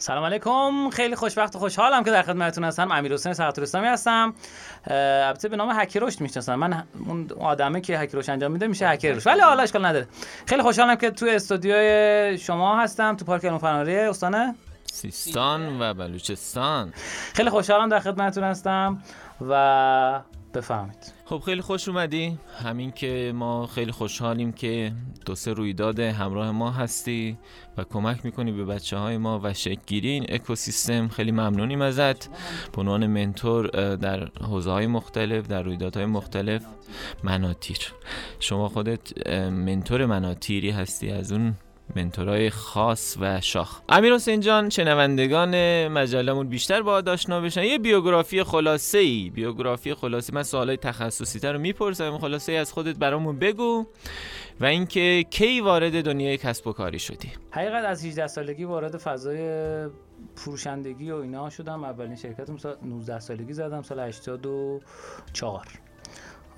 سلام 0.01 0.23
علیکم. 0.23 0.89
خیلی 0.89 1.15
خوشبخت 1.15 1.55
و 1.55 1.59
خوشحالم 1.59 2.03
که 2.03 2.11
در 2.11 2.21
خدمتتون 2.21 2.63
هستم. 2.63 2.91
امیر 2.91 3.13
حسین 3.13 3.33
سقط 3.33 3.59
الاسلامی 3.59 3.87
هستم 3.87 4.33
البته 4.87 5.49
به 5.49 5.57
نام 5.57 5.69
هکر 5.79 5.99
رشد 5.99 6.21
می‌شناسم. 6.21 6.55
من 6.55 6.83
اون 7.07 7.27
آدمه 7.39 7.81
که 7.81 7.99
هکر 7.99 8.17
رشد 8.17 8.29
انجام 8.29 8.51
میده 8.51 8.67
میشه 8.67 8.87
هکر 8.89 9.11
رشد. 9.11 9.27
ولی 9.27 9.41
حالا 9.41 9.63
اشکال 9.63 9.85
نداره. 9.85 10.07
خیلی 10.45 10.61
خوشحالم 10.61 10.95
که 10.95 11.11
تو 11.11 11.25
استودیوی 11.29 12.37
شما 12.37 12.79
هستم 12.79 13.15
تو 13.15 13.25
پارک 13.25 13.45
علم 13.45 13.57
فناوری 13.57 13.97
استانه. 13.97 14.55
سیستان 14.85 15.81
و 15.81 15.93
بلوچستان. 15.93 16.93
خیلی 17.33 17.49
خوشحالم 17.49 17.89
در 17.89 17.99
خدمتتون 17.99 18.43
هستم 18.43 19.03
و 19.49 20.21
بفهمید 20.53 21.13
خب 21.25 21.39
خیلی 21.39 21.61
خوش 21.61 21.87
اومدی. 21.89 22.37
همین 22.63 22.91
که 22.91 23.31
ما 23.35 23.67
خیلی 23.67 23.91
خوشحالیم 23.91 24.51
که 24.51 24.91
دو 25.25 25.35
سه 25.35 25.53
رویداد 25.53 25.99
همراه 25.99 26.51
ما 26.51 26.71
هستی 26.71 27.37
و 27.77 27.83
کمک 27.83 28.25
می‌کنی 28.25 28.51
به 28.51 28.65
بچه 28.65 28.97
های 28.97 29.17
ما 29.17 29.39
و 29.43 29.53
شکلگیری 29.53 30.09
این 30.09 30.25
اکوسیستم. 30.29 31.07
خیلی 31.07 31.31
ممنونیم 31.31 31.81
ازت. 31.81 32.27
به 32.71 32.81
عنوان 32.81 33.07
منتور 33.07 33.95
در 33.95 34.29
حوزه 34.41 34.71
های 34.71 34.87
مختلف 34.87 35.47
در 35.47 35.63
رویدادهای 35.63 36.05
مختلف 36.05 36.65
مناتیر 37.23 37.77
شما 38.39 38.69
خودت 38.69 39.27
منتور 39.49 40.05
مناتیری 40.05 40.69
هستی. 40.69 41.11
از 41.11 41.31
اون 41.31 41.55
منتورای 41.95 42.49
خاص 42.49 43.17
و 43.19 43.41
شاخ. 43.41 43.81
امیر 43.89 44.13
حسین 44.13 44.39
جان 44.39 44.69
شنوندگان 44.69 45.87
مجلمون 45.87 46.47
بیشتر 46.47 46.81
با 46.81 47.03
آشنا 47.07 47.41
بشن. 47.41 47.63
یه 47.63 47.79
بیوگرافی 47.79 48.43
خلاصه 48.43 48.97
ای 48.97 49.29
بیوگرافی 49.29 49.93
خلاصه 49.93 50.33
من 50.33 50.43
سوالای 50.43 50.77
تخصصی 50.77 51.39
تر 51.39 51.53
رو 51.53 51.59
می‌پرسم. 51.59 52.17
خلاصه 52.17 52.51
ای 52.51 52.57
از 52.57 52.71
خودت 52.73 52.95
برامون 52.95 53.39
بگو 53.39 53.85
و 54.59 54.65
اینکه 54.65 55.25
کی 55.29 55.61
وارد 55.61 56.05
دنیای 56.05 56.37
کسب 56.37 56.67
و 56.67 56.73
کاری 56.73 56.99
شدی؟ 56.99 57.31
حقیقت 57.51 57.85
از 57.85 58.05
18 58.05 58.27
سالگی 58.27 58.63
وارد 58.63 58.97
فضای 58.97 59.39
فروشندگی 60.35 61.11
و 61.11 61.15
اینا 61.15 61.49
شدم. 61.49 61.83
اولین 61.83 62.15
شرکتم 62.15 62.57
سال 62.57 62.75
19 62.83 63.19
سالگی 63.19 63.53
زدم 63.53 63.81
سال 63.81 63.99
84 63.99 65.67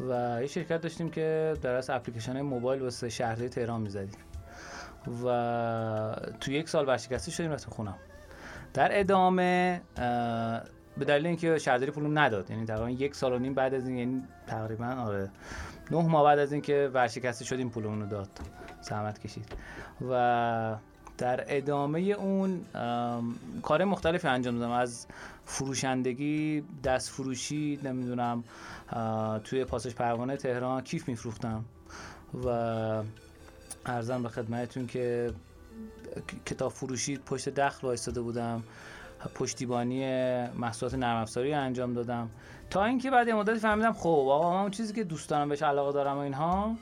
و 0.09 0.37
یه 0.41 0.47
شرکت 0.47 0.81
داشتیم 0.81 1.09
که 1.09 1.53
در 1.61 1.75
از 1.75 1.89
اپلیکیشن 1.89 2.41
موبایل 2.41 2.81
واسه 2.81 3.09
شهرهای 3.09 3.49
تهران 3.49 3.81
می‌زدیم. 3.81 4.19
و 5.25 6.15
تو 6.39 6.51
یک 6.51 6.69
سال 6.69 6.87
ورشکسته 6.87 7.31
شدیم 7.31 7.51
رفتیم 7.51 7.73
خونم 7.73 7.95
در 8.73 8.99
ادامه 8.99 9.81
به 10.97 11.05
دلیل 11.05 11.27
اینکه 11.27 11.57
شهرداری 11.57 11.91
پولم 11.91 12.19
نداد 12.19 12.51
یعنی 12.51 12.65
تقریبا 12.65 12.89
یک 12.89 13.15
سال 13.15 13.33
و 13.33 13.39
نیم 13.39 13.53
بعد 13.53 13.73
از 13.73 13.87
این 13.87 13.97
یعنی 13.97 14.23
تقریبا 14.47 14.85
آره 14.85 15.29
نه 15.91 16.07
ماه 16.07 16.23
بعد 16.23 16.39
از 16.39 16.51
اینکه 16.51 16.91
ورشکسته 16.93 17.45
شدیم 17.45 17.69
پولمون 17.69 18.07
داد 18.07 18.29
زحمت 18.81 19.19
کشید. 19.19 19.45
و 20.09 20.75
در 21.17 21.43
ادامه 21.47 21.99
اون 21.99 22.61
کار 23.61 23.83
مختلفی 23.83 24.27
انجام 24.27 24.59
دادم. 24.59 24.71
از 24.71 25.07
فروشندگی 25.45 26.63
دست 26.83 27.09
فروشی 27.09 27.79
نمی‌دونم 27.83 28.43
توی 29.43 29.65
پاسش 29.65 29.95
پروانه 29.95 30.37
تهران 30.37 30.81
کیف 30.81 31.07
میفروختم. 31.07 31.65
و 32.45 33.03
ارزم 33.85 34.23
به 34.23 34.29
خدمتتون 34.29 34.87
که 34.87 35.33
کتاب 36.45 36.71
فروشی 36.71 37.17
پشت 37.17 37.49
دخل 37.49 37.87
وایستاده 37.87 38.21
بودم. 38.21 38.63
پشتیبانی 39.35 40.05
محصولات 40.47 40.95
نرم 40.95 41.21
افزاری 41.21 41.53
انجام 41.53 41.93
دادم. 41.93 42.29
تا 42.69 42.85
اینکه 42.85 43.11
بعد 43.11 43.27
یه 43.27 43.33
مدتی 43.33 43.59
فهمیدم 43.59 43.93
خب 43.93 44.09
آقا 44.09 44.53
من 44.53 44.61
اون 44.61 44.71
چیزی 44.71 44.93
که 44.93 45.03
دوست 45.03 45.29
دارم 45.29 45.49
بهش 45.49 45.63
علاقه 45.63 45.91
دارم 45.91 46.17
و 46.17 46.19
اینها 46.19 46.75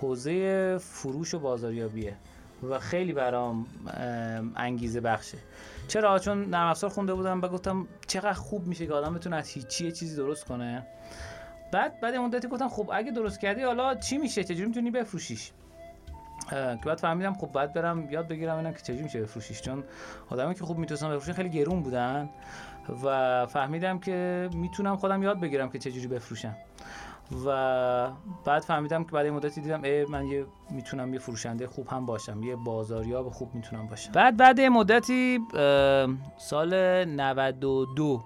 حوزه 0.00 0.78
فروش 0.78 1.34
و 1.34 1.38
بازاریابیه 1.38 2.16
و 2.70 2.78
خیلی 2.78 3.12
برام 3.12 3.66
انگیزه 4.56 5.00
بخشه. 5.00 5.38
چرا؟ 5.88 6.18
چون 6.18 6.44
نرم 6.44 6.66
افزار 6.66 6.90
خونده 6.90 7.14
بودم 7.14 7.42
و 7.42 7.48
گفتم 7.48 7.86
چقدر 8.06 8.32
خوب 8.32 8.66
میشه 8.66 8.86
که 8.86 8.92
آدم 8.92 9.14
بتونه 9.14 9.36
از 9.36 9.48
هیچی 9.48 9.92
چیزی 9.92 10.16
درست 10.16 10.44
کنه. 10.44 10.86
بعد 11.72 12.00
بعد 12.00 12.14
مدتی 12.14 12.48
گفتم 12.48 12.68
خب 12.68 12.90
اگه 12.92 13.10
درست 13.10 13.40
کردی 13.40 13.62
حالا 13.62 13.94
چی 13.94 14.18
میشه؟ 14.18 14.44
چجوری 14.44 14.66
می‌تونی 14.66 14.90
بفروشیش؟ 14.90 15.52
که 16.50 16.80
بعد 16.86 16.98
فهمیدم 16.98 17.34
خب 17.34 17.52
بعد 17.52 17.72
برم 17.72 18.10
یاد 18.10 18.28
بگیرم 18.28 18.56
اینا 18.56 18.72
که 18.72 18.82
چجوری 18.82 19.02
میشه 19.02 19.22
بفروشیش 19.22 19.60
چون 19.60 19.84
آدمی 20.30 20.54
که 20.54 20.64
خوب 20.64 20.78
می‌تونن 20.78 21.14
بفروشن 21.14 21.32
خیلی 21.32 21.50
گرون 21.50 21.82
بودن 21.82 22.30
و 23.04 23.46
فهمیدم 23.46 23.98
که 23.98 24.48
می‌تونم 24.54 24.96
خودم 24.96 25.22
یاد 25.22 25.40
بگیرم 25.40 25.68
که 25.68 25.78
چجوری 25.78 26.06
بفروشم. 26.06 26.56
و 27.46 28.10
بعد 28.44 28.62
فهمیدم 28.62 29.04
که 29.04 29.10
بعد 29.10 29.26
مدتی 29.26 29.60
دیدم 29.60 29.82
ای 29.82 30.04
من 30.04 30.26
یه 30.26 30.46
می‌تونم 30.70 31.12
یه 31.12 31.20
فروشنده 31.20 31.66
خوب 31.66 31.88
هم 31.88 32.06
باشم 32.06 32.42
یه 32.42 32.56
بازاریاب 32.56 33.28
خوب 33.28 33.54
می‌تونم 33.54 33.86
باشم. 33.86 34.12
بعد 34.12 34.36
بعد 34.36 34.60
مدتی 34.60 35.38
سال 36.38 37.04
92 37.04 38.22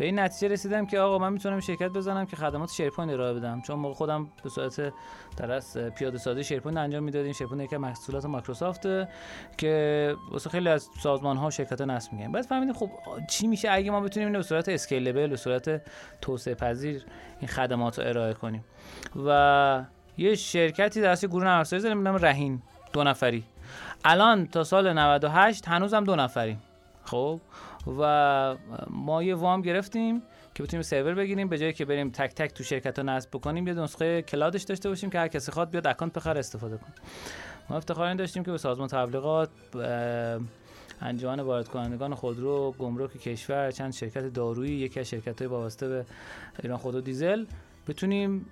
به 0.00 0.06
این 0.06 0.18
نتیجه 0.18 0.48
رسیدم 0.48 0.86
که 0.86 1.00
آقا 1.00 1.18
من 1.18 1.32
می‌تونم 1.32 1.60
شرکت 1.60 1.88
بزنم 1.88 2.26
که 2.26 2.36
خدمات 2.36 2.70
SharePoint 2.70 3.12
ارائه 3.12 3.34
بدم. 3.34 3.60
چون 3.60 3.78
موقع 3.78 3.94
خودم 3.94 4.28
به 4.42 4.48
صورت 4.50 4.92
در 5.36 5.52
از 5.52 5.76
پیاده 5.76 6.18
سازی 6.18 6.44
SharePoint 6.44 6.78
انجام 6.78 7.02
می‌دادیم. 7.02 7.32
SharePoint 7.32 7.64
یکی 7.64 7.76
محصولات 7.76 8.24
مایکروسافت 8.24 8.82
که 9.58 10.14
واسه 10.30 10.50
خیلی 10.50 10.68
از 10.68 10.88
سازمان 11.00 11.36
ها 11.36 11.50
شرکت 11.50 11.80
نصب 11.80 12.12
میگن 12.12 12.32
بعد 12.32 12.44
فهمیدیم 12.44 12.74
خب 12.74 12.90
چی 13.30 13.46
میشه 13.46 13.70
اگه 13.70 13.90
ما 13.90 14.00
بتونیم 14.00 14.32
به 14.32 14.42
صورت 14.42 14.68
scalable 14.68 15.26
به 15.26 15.36
صورت 15.36 15.82
توسعه 16.20 16.54
پذیر 16.54 17.04
این 17.40 17.48
خدمات 17.48 17.98
رو 17.98 18.08
ارائه 18.08 18.34
کنیم. 18.34 18.64
و 19.26 19.84
یه 20.18 20.34
شرکتی 20.34 21.00
در 21.00 21.16
گروه 21.16 21.44
نرم 21.44 21.60
افزاری 21.60 21.80
زدیم 21.80 22.02
نام 22.02 22.16
رهین 22.16 22.62
دو 22.92 23.14
الان 24.04 24.46
تا 24.46 24.64
سال 24.64 24.92
98 24.92 25.68
هنوزم 25.68 26.04
دو 26.04 26.16
نفریم. 26.16 26.62
خب؟ 27.04 27.40
و 27.86 28.56
ما 28.90 29.22
یه 29.22 29.34
وام 29.34 29.62
گرفتیم 29.62 30.22
که 30.54 30.62
بتونیم 30.62 30.82
سرور 30.82 31.14
بگیریم 31.14 31.48
به 31.48 31.58
جایی 31.58 31.72
که 31.72 31.84
بریم 31.84 32.10
تک 32.10 32.34
تک 32.34 32.54
تو 32.54 32.64
شرکت 32.64 32.98
ها 32.98 33.04
نصب 33.04 33.30
بکنیم 33.32 33.68
یه 33.68 33.74
نسخه 33.74 34.22
cloud 34.22 34.51
ش 34.51 34.62
داشته 34.62 34.88
باشیم 34.88 35.10
که 35.10 35.18
هر 35.18 35.28
کسی 35.28 35.52
خواد 35.52 35.70
بیاد 35.70 35.86
account 35.86 36.12
بخره 36.12 36.38
استفاده 36.38 36.76
کنه. 36.76 36.94
ما 37.70 37.76
افتخار 37.76 38.06
این 38.06 38.16
داشتیم 38.16 38.44
که 38.44 38.50
به 38.50 38.58
سازمان 38.58 38.88
تبلیغات 38.88 39.50
انجمن 41.00 41.40
وارد 41.40 41.68
کنندگان 41.68 42.14
خودرو 42.14 42.74
گمرک 42.78 43.16
کشور 43.16 43.70
چند 43.70 43.92
شرکت 43.92 44.32
دارویی 44.32 44.72
یکی 44.72 45.00
از 45.00 45.08
شرکت 45.08 45.38
های 45.38 45.48
وابسته 45.48 45.88
به 45.88 46.04
ایران 46.62 46.78
خودرو 46.78 47.00
دیزل 47.00 47.44
بتونیم 47.88 48.46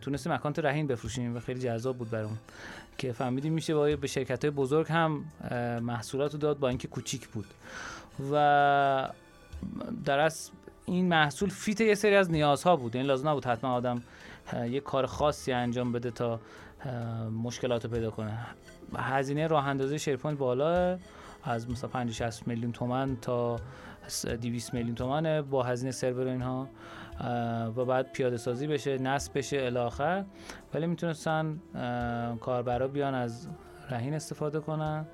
تونستیم 0.00 0.32
اکانت 0.32 0.58
رهین 0.58 0.86
بفروشیم 0.86 1.36
و 1.36 1.40
خیلی 1.40 1.60
جذاب 1.60 1.96
بود 1.96 2.10
برام 2.10 2.38
که 2.98 3.12
فهمیدیم 3.12 3.52
میشه 3.52 3.74
با 3.74 3.96
به 3.96 4.06
شرکت 4.06 4.44
های 4.44 4.50
بزرگ 4.50 4.86
هم 4.88 5.24
محصولات 5.82 6.32
رو 6.32 6.38
داد 6.38 6.58
با 6.58 6.68
اینکه 6.68 6.88
کوچیک 6.88 7.28
بود. 7.28 7.46
و 8.32 9.10
در 10.04 10.18
از 10.18 10.50
این 10.84 11.08
محصول 11.08 11.48
فیت 11.48 11.80
یه 11.80 11.94
سری 11.94 12.14
از 12.14 12.30
نیازها 12.30 12.76
بود. 12.76 12.96
این 12.96 13.06
لازم 13.06 13.28
نبود 13.28 13.44
حتما 13.44 13.74
آدم 13.74 14.02
یه 14.70 14.80
کار 14.80 15.06
خاصی 15.06 15.52
انجام 15.52 15.92
بده 15.92 16.10
تا 16.10 16.40
مشکلات 17.42 17.86
پیدا 17.86 18.10
کنه. 18.10 18.38
هزینه 18.96 19.46
راه 19.46 19.68
اندازی 19.68 19.98
شیرپوینت 19.98 20.38
بالا 20.38 20.98
از 21.44 21.70
مثلا 21.70 21.90
50 21.90 22.12
60 22.12 22.48
میلیون 22.48 22.72
تومن 22.72 23.16
تا 23.16 23.56
200 24.42 24.74
میلیون 24.74 24.94
تومن 24.94 25.42
با 25.42 25.62
هزینه 25.62 25.92
سرور 25.92 26.26
اینها. 26.26 26.68
و 27.76 27.84
بعد 27.84 28.12
پیاده 28.12 28.36
سازی 28.36 28.66
بشه 28.66 28.98
نصب 28.98 29.38
بشه 29.38 29.56
الاخر. 29.56 30.24
ولی 30.74 30.86
می‌تونستن 30.86 31.60
کاربرا 32.40 32.88
بیان 32.88 33.14
از 33.14 33.48
رهین 33.90 34.14
استفاده 34.14 34.60
کنن 34.60 35.06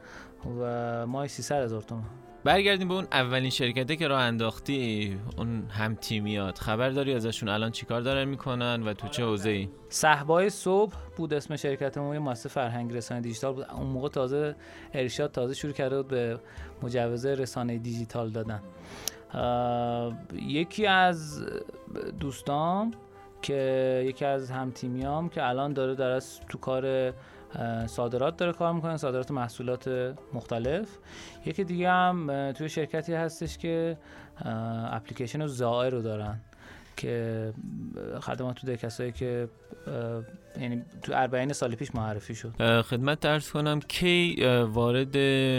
و 0.61 1.07
مای 1.07 1.29
300 1.29 1.63
هزار 1.63 1.83
تومن 1.83 2.03
برگردیم 2.47 2.89
به 2.89 2.95
اون 2.95 3.07
اولین 3.13 3.51
شرکته 3.51 3.97
که 3.97 4.09
راه 4.09 4.21
انداختی. 4.21 5.19
اون 5.39 5.67
هم 5.71 5.95
تیمیات 5.95 6.59
خبر 6.59 6.91
داری 6.91 7.15
ازشون 7.15 7.49
الان 7.49 7.71
چیکار 7.71 8.01
دارن 8.01 8.25
می‌کنن 8.25 8.83
و 8.83 8.93
تو 8.95 9.09
چه 9.09 9.25
حوزه 9.25 9.51
ای 9.51 9.69
صحبای 9.89 10.51
صبح 10.51 10.95
بود 11.17 11.35
اسم 11.35 11.57
شرکتمون. 11.57 12.15
یه 12.15 12.19
مؤسسه 12.19 12.49
فرهنگ 12.49 12.93
رسانه 12.97 13.21
دیجیتال 13.21 13.53
بود. 13.55 13.67
اون 13.71 13.87
موقع 13.87 14.09
تازه 14.09 14.55
ارشاد 14.95 15.33
تازه 15.33 15.55
شروع 15.55 15.73
کرده 15.73 15.97
بود 15.97 16.09
به 16.09 16.39
مجوز 16.83 17.27
رسانه 17.27 17.79
دیجیتال 17.79 18.31
دادن. 18.31 18.63
یکی 20.33 20.87
از 20.87 21.47
دوستام 22.21 22.95
که 23.43 24.03
یکی 24.07 24.25
از 24.25 24.51
هم 24.51 24.71
تیمیام 24.71 25.29
که 25.29 25.49
الان 25.49 25.73
داره 25.73 25.95
در 25.95 26.21
تو 26.49 26.59
کار 26.59 27.13
صادرات 27.87 28.37
داره 28.37 28.53
کار 28.53 28.73
می‌کنه 28.73 28.97
صادرات 28.97 29.31
محصولات 29.31 30.15
مختلف. 30.35 30.89
یکی 31.47 31.65
دیگه 31.65 31.91
هم 31.91 32.53
توی 32.53 32.69
شرکتی 32.69 33.15
هستش 33.15 33.59
که 33.59 33.99
اپلیکیشن 34.91 35.47
زائر 35.47 35.91
رو 35.91 36.03
دارن 36.03 36.41
که 36.97 37.53
خدمات 38.21 38.57
تو 38.57 38.77
کسایی 38.77 39.13
که 39.13 39.49
یعنی 40.61 40.83
تو 41.03 41.13
اربعین 41.15 41.53
سال 41.53 41.75
پیش 41.75 41.95
معرفی 41.95 42.35
شد. 42.35 42.83
خدمتت 42.83 43.21
عرض 43.21 43.51
کنم 43.51 43.81
کی 43.81 44.45
وارد 44.69 45.17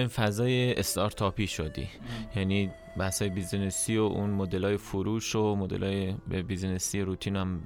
فضای 0.07 0.73
استارتاپی 0.73 1.47
شدی؟ 1.47 1.87
یعنی 2.35 2.69
بحث 2.97 3.21
های 3.21 3.31
business 3.31 3.90
ی 3.90 3.97
و 3.97 4.01
اون 4.01 4.29
مدل 4.29 4.63
های 4.63 4.77
فروش 4.77 5.35
و 5.35 5.55
مدل 5.55 5.83
های 5.83 6.13
business 6.43 6.95
ی 6.95 7.01
روتین 7.01 7.35
هم 7.35 7.59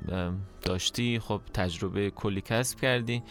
داشتی؟ 0.61 1.19
خب 1.19 1.41
تجربه 1.53 2.09
کلی 2.09 2.41
کسب 2.41 2.79
کردی. 2.79 3.23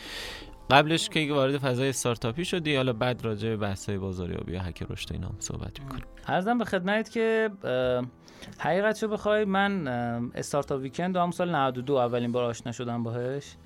قبلش 0.71 1.09
که 1.09 1.33
وارد 1.33 1.59
فضای 1.59 1.89
استارتاپی 1.89 2.45
شدی 2.45 2.77
حالا 2.77 2.93
بعد 2.93 3.25
راجع 3.25 3.49
به 3.49 3.57
بحث 3.57 3.91
بازاریابی 3.91 4.57
و 4.57 4.59
هک 4.59 4.83
رشد 4.91 5.13
اینا 5.13 5.27
هم 5.27 5.37
صحبت 5.39 5.81
می‌کنیم 5.81 6.05
عرضم 6.27 6.59
به 6.59 6.65
خدمت 6.65 7.11
که 7.11 7.51
حقیقت 8.59 9.03
رو 9.03 9.09
بخوای 9.09 9.45
من 9.45 9.89
استارتاپ 10.35 10.81
ویکند 10.81 11.17
هم 11.17 11.31
سال 11.31 11.55
92 11.55 11.95
اولین 11.95 12.33
بار 12.33 12.45
آشنا 12.45 12.73
شدم 12.73 13.03
باهش 13.03 13.57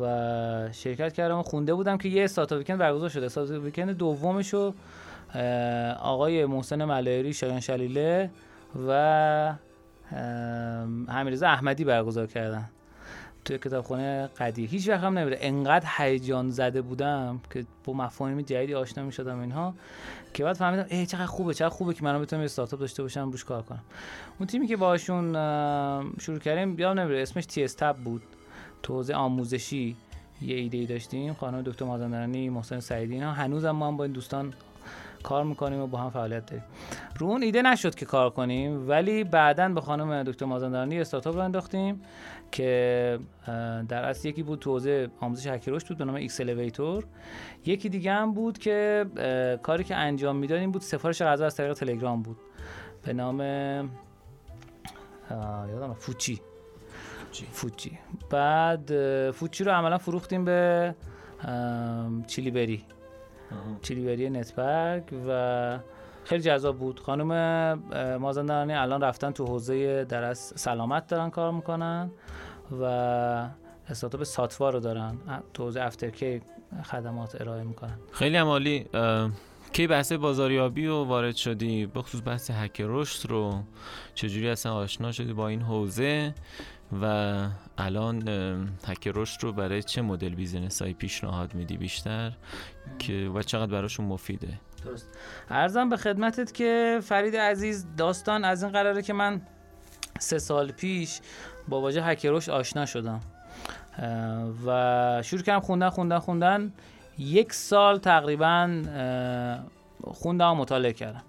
و 0.00 0.72
شرکت 0.72 1.12
کردم 1.12 1.38
و 1.38 1.42
خونده 1.42 1.74
بودم 1.74 1.98
که 1.98 2.08
یه 2.08 2.24
استارتاپ 2.24 2.58
ویکند 2.58 2.78
برگزار 2.78 3.08
شده. 3.08 3.26
استارتاپ 3.26 3.64
ویکند 3.64 3.96
دومش 3.96 4.54
رو 4.54 4.74
آقای 6.02 6.46
محسن 6.46 6.84
ملایری 6.84 7.32
شایان 7.32 7.60
شلیله 7.60 8.30
و 8.88 9.54
حمیرزا 11.08 11.48
احمدی 11.48 11.84
برگزار 11.84 12.26
کردن. 12.26 12.70
توی 13.44 13.58
کتابخونه 13.58 14.26
قدیر. 14.38 14.70
هیچ 14.70 14.88
وقت 14.88 15.04
هم 15.04 15.18
نمیره 15.18 15.38
انقدر 15.40 15.86
هیجان 15.96 16.50
زده 16.50 16.82
بودم 16.82 17.40
که 17.52 17.64
با 17.84 17.92
مفاهیم 17.92 18.40
جدیدی 18.40 18.74
آشنا 18.74 19.04
می‌شدم 19.04 19.40
اینها 19.40 19.74
که 20.34 20.44
بعد 20.44 20.56
فهمیدم 20.56 20.86
ای 20.88 21.06
چقدر 21.06 21.26
خوبه 21.26 21.54
چقدر 21.54 21.74
خوبه 21.74 21.94
که 21.94 22.04
منم 22.04 22.22
بتونم 22.22 22.42
استارتاپ 22.42 22.80
داشته 22.80 23.02
باشم 23.02 23.30
روش 23.30 23.44
کار 23.44 23.62
کنم. 23.62 23.82
اون 24.38 24.46
تیمی 24.46 24.66
که 24.66 24.76
باشون 24.76 25.32
شروع 26.20 26.38
کردیم 26.38 26.78
یادم 26.78 27.00
نمیره 27.00 27.22
اسمش 27.22 27.46
تی 27.46 27.64
استاب 27.64 27.96
بود. 27.96 28.22
تو 28.82 28.94
حوزه 28.94 29.14
آموزشی 29.14 29.96
یه 30.42 30.56
ایده 30.56 30.78
ای 30.78 30.86
داشتیم. 30.86 31.34
خانم 31.34 31.62
دکتر 31.62 31.84
مازندرانی 31.84 32.50
محسن 32.50 32.80
سعیدی 32.80 33.14
اینا. 33.14 33.32
هنوزم 33.32 33.70
ما 33.70 33.88
هم 33.88 33.96
با 33.96 34.04
این 34.04 34.12
دوستان 34.12 34.52
کار 35.22 35.44
می‌کنیم 35.44 35.80
و 35.80 35.86
با 35.86 35.98
هم 35.98 36.10
فعالیت 36.10 36.46
داریم. 36.46 36.64
رو 37.18 37.26
اون 37.26 37.42
ایده 37.42 37.62
نشد 37.62 37.94
که 37.94 38.06
کار 38.06 38.30
کنیم 38.30 38.88
ولی 38.88 39.24
بعدا 39.24 39.68
به 39.68 39.80
خانم 39.80 40.22
دکتر 40.22 40.46
مازندرانی 40.46 41.00
استارتاپ 41.00 41.34
رو 41.34 41.40
انداختیم. 41.40 42.00
که 42.52 43.18
در 43.88 44.04
اصل 44.04 44.28
یکی 44.28 44.42
بود 44.42 44.58
تو 44.58 44.70
حوزه 44.70 45.08
آموزش 45.20 45.46
هک 45.46 45.62
رشد 45.62 45.84
بود 45.84 45.98
به 45.98 46.04
نام 46.04 46.14
X 46.14 46.40
Elevator. 46.40 47.04
یکی 47.66 47.88
دیگه 47.88 48.12
هم 48.12 48.34
بود 48.34 48.58
که 48.58 49.06
کاری 49.62 49.84
که 49.84 49.96
انجام 49.96 50.36
می‌دادیم 50.36 50.70
بود 50.72 50.82
سفارش 50.82 51.22
غذا 51.22 51.46
از 51.46 51.56
طریق 51.56 51.72
تلگرام 51.72 52.22
بود. 52.22 52.36
به 53.02 53.12
نام 53.12 53.40
یادم 55.70 55.94
فوچی. 55.94 56.40
فوچی. 57.52 57.98
بعد 58.30 58.90
فوچی 59.30 59.64
رو 59.64 59.72
عملا 59.72 59.98
فروختیم 59.98 60.44
به 60.44 60.94
چیلی 62.26 62.50
بری 62.50 62.84
چیلی 63.82 64.06
بری 64.06 64.30
نتبرگ 64.30 65.04
و 65.28 65.78
خیلی 66.24 66.42
جذاب 66.42 66.78
بود. 66.78 67.00
خانم 67.00 67.74
مازندرانی 68.20 68.72
الان 68.72 69.00
رفتن 69.00 69.30
تو 69.30 69.46
حوزه 69.46 70.04
درس 70.04 70.52
سلامت 70.56 71.06
دارن 71.06 71.30
کار 71.30 71.52
می‌کنن 71.52 72.10
و 72.80 72.84
استارتاپ 73.88 74.22
ساتوا 74.22 74.70
رو 74.70 74.80
دارن. 74.80 75.18
تو 75.54 75.64
حوزه 75.64 75.80
افترکی 75.80 76.40
خدمات 76.84 77.40
ارائه 77.40 77.64
می‌کنن. 77.64 77.98
خیلی 78.12 78.36
هم 78.36 78.56
عالی 78.56 78.86
کی 79.72 79.86
بحث 79.86 80.12
بازاریابی 80.12 80.86
رو 80.86 81.04
وارد 81.04 81.36
شدی؟ 81.36 81.86
بخصوص 81.86 82.20
بحث 82.24 82.50
هک 82.50 82.82
رشد 82.84 83.30
رو. 83.30 83.62
چجوری 84.14 84.48
اصلا 84.48 84.74
آشنا 84.74 85.12
شدی 85.12 85.32
با 85.32 85.48
این 85.48 85.62
حوزه؟ 85.62 86.34
و 87.02 87.36
الان 87.78 88.28
هک 88.86 89.08
رشد 89.14 89.44
رو 89.44 89.52
برای 89.52 89.82
چه 89.82 90.02
مدل 90.02 90.28
business 90.28 90.82
هایی 90.82 90.94
پیشنهاد 90.94 91.54
میدی 91.54 91.76
بیشتر؟ 91.76 92.32
که 92.98 93.30
و 93.34 93.42
چقدر 93.42 93.72
براشون 93.72 94.06
مفیده؟ 94.06 94.60
درست. 94.84 95.08
عرضم 95.50 95.88
به 95.88 95.96
خدمتت 95.96 96.52
که 96.54 97.00
فرید 97.02 97.36
عزیز 97.36 97.86
داستان 97.96 98.44
از 98.44 98.62
این 98.62 98.72
قراره 98.72 99.02
که 99.02 99.12
من 99.12 99.40
سه 100.18 100.38
سال 100.38 100.72
پیش 100.72 101.20
با 101.68 101.80
واژه 101.80 102.02
هک 102.02 102.26
رشد 102.26 102.50
آشنا 102.50 102.86
شدم. 102.86 103.20
و 104.66 105.22
شروع 105.24 105.42
کردم 105.42 105.60
خوندن 105.60 105.88
خوندن 105.88 106.18
خوندن. 106.18 106.72
یک 107.18 107.52
سال 107.52 107.98
تقریبا 107.98 108.82
خوندم 110.04 110.50
و 110.50 110.54
مطالعه 110.54 110.92
کردم. 110.92 111.22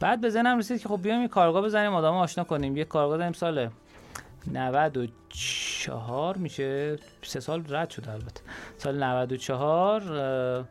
بعد 0.00 0.20
به 0.20 0.30
ذهنم 0.30 0.58
رسید 0.58 0.82
که 0.82 0.88
خب 0.88 1.02
بیایم 1.02 1.22
یه 1.22 1.28
کارگاه 1.28 1.62
بزنیم 1.62 1.94
آدم 1.94 2.14
آشنا 2.14 2.44
کنیم. 2.44 2.76
یه 2.76 2.84
کارگاه 2.84 3.18
داریم 3.18 3.32
سال 3.32 3.68
94 4.46 6.36
میشه. 6.36 6.96
سه 7.22 7.40
سال 7.40 7.64
رد 7.68 7.90
شد 7.90 8.08
البته. 8.08 8.42
سال 8.78 9.02
94 9.02 10.66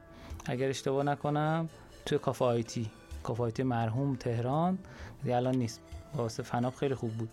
اگر 0.46 0.70
اشتباه 0.70 1.04
نکنم 1.04 1.70
توی 2.06 2.18
کافه 2.18 2.46
آیتی 2.46 2.90
کافه 3.24 3.44
آیتی 3.44 3.64
مرحوم 3.64 4.16
تهران. 4.16 4.78
دیگه 5.24 5.36
الان 5.36 5.56
نیست. 5.56 5.82
واسه 6.16 6.44
فناب 6.44 6.76
خیلی 6.76 6.96
خوب 6.96 7.12
بود. 7.12 7.30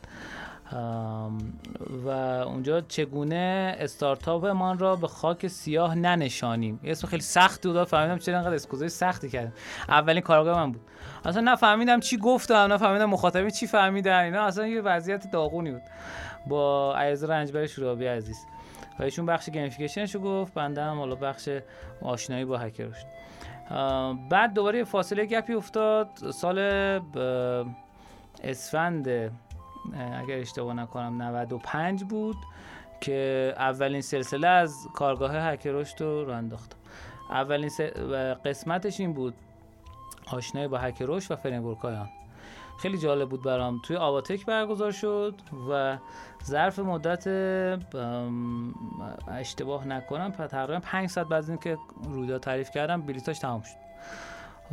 و 2.06 2.08
اونجا 2.46 2.80
چگونه 2.80 3.76
استارتاپ 3.78 4.46
من 4.46 4.78
را 4.78 4.96
به 4.96 5.08
خاک 5.08 5.46
سیاه 5.46 5.94
ننشانیم. 5.94 6.80
اسم 6.84 7.08
خیلی 7.08 7.22
سخت 7.22 7.66
بود. 7.66 7.84
فهمیدم 7.84 8.18
چرا 8.18 8.38
انقدر 8.38 8.54
اسکوزای 8.54 8.88
سختی 8.88 9.28
کردم 9.28 9.52
اولین 9.88 10.22
کارگاه 10.22 10.58
من 10.58 10.72
بود. 10.72 10.82
اصلا 11.24 11.40
نفهمیدم 11.40 12.00
چی 12.00 12.18
گفتم. 12.18 12.72
نفهمیدم 12.72 13.04
مخاطبین 13.04 13.50
چی 13.50 13.66
فهمیدن. 13.66 14.20
اینا 14.20 14.44
اصلا 14.44 14.66
یه 14.66 14.80
وضعیت 14.80 15.30
داغونی 15.30 15.70
بود. 15.70 15.82
با 16.46 16.96
عیز 16.98 17.24
رنجبر 17.24 17.66
شورابی 17.66 18.06
عزیز. 18.06 18.38
و 18.98 19.02
ایشون 19.02 19.26
بخش 19.26 19.50
گیمفیکیشنش 19.50 20.14
رو 20.14 20.20
گفت. 20.20 20.54
بنده 20.54 20.82
هم 20.82 20.98
حالا 20.98 21.14
بخش 21.14 21.48
آشنایی 22.02 22.44
با 22.44 22.58
هکر 22.58 22.88
بعد 24.30 24.54
دوباره 24.54 24.84
فاصله 24.84 25.26
گپی 25.26 25.54
افتاد. 25.54 26.08
سال 26.30 26.58
اسفند 28.42 29.08
اگر 30.22 30.38
اشتباه 30.38 30.74
نکنم 30.74 31.22
95 31.22 32.04
بود 32.04 32.36
که 33.00 33.54
اولین 33.56 34.00
سلسله 34.00 34.48
از 34.48 34.88
کارگاه 34.94 35.36
هک 35.36 35.66
رشد 35.66 36.00
رو 36.02 36.30
انداختم 36.30 36.76
اولین 37.30 37.70
قسمتش 38.44 39.00
این 39.00 39.12
بود. 39.12 39.34
آشنایی 40.32 40.68
با 40.68 40.78
هک 40.78 40.96
رشد 41.00 41.32
و 41.32 41.36
فریمورک 41.36 41.84
آن. 41.84 42.08
خیلی 42.78 42.98
جالب 42.98 43.28
بود 43.28 43.42
برام. 43.42 43.80
توی 43.82 43.96
آواتک 43.96 44.46
برگزار 44.46 44.90
شد 44.90 45.34
و 45.70 45.98
ظرف 46.44 46.78
مدت 46.78 47.26
اشتباه 49.28 49.86
نکنم 49.86 50.30
تقریبا 50.30 50.80
5 50.80 51.08
ساعت 51.08 51.28
بعد 51.28 51.48
اینکه 51.48 51.78
رویداد 52.04 52.40
تعریف 52.40 52.70
کردم 52.70 53.02
بلیتاش 53.02 53.38
تمام 53.38 53.62
شد. 53.62 53.86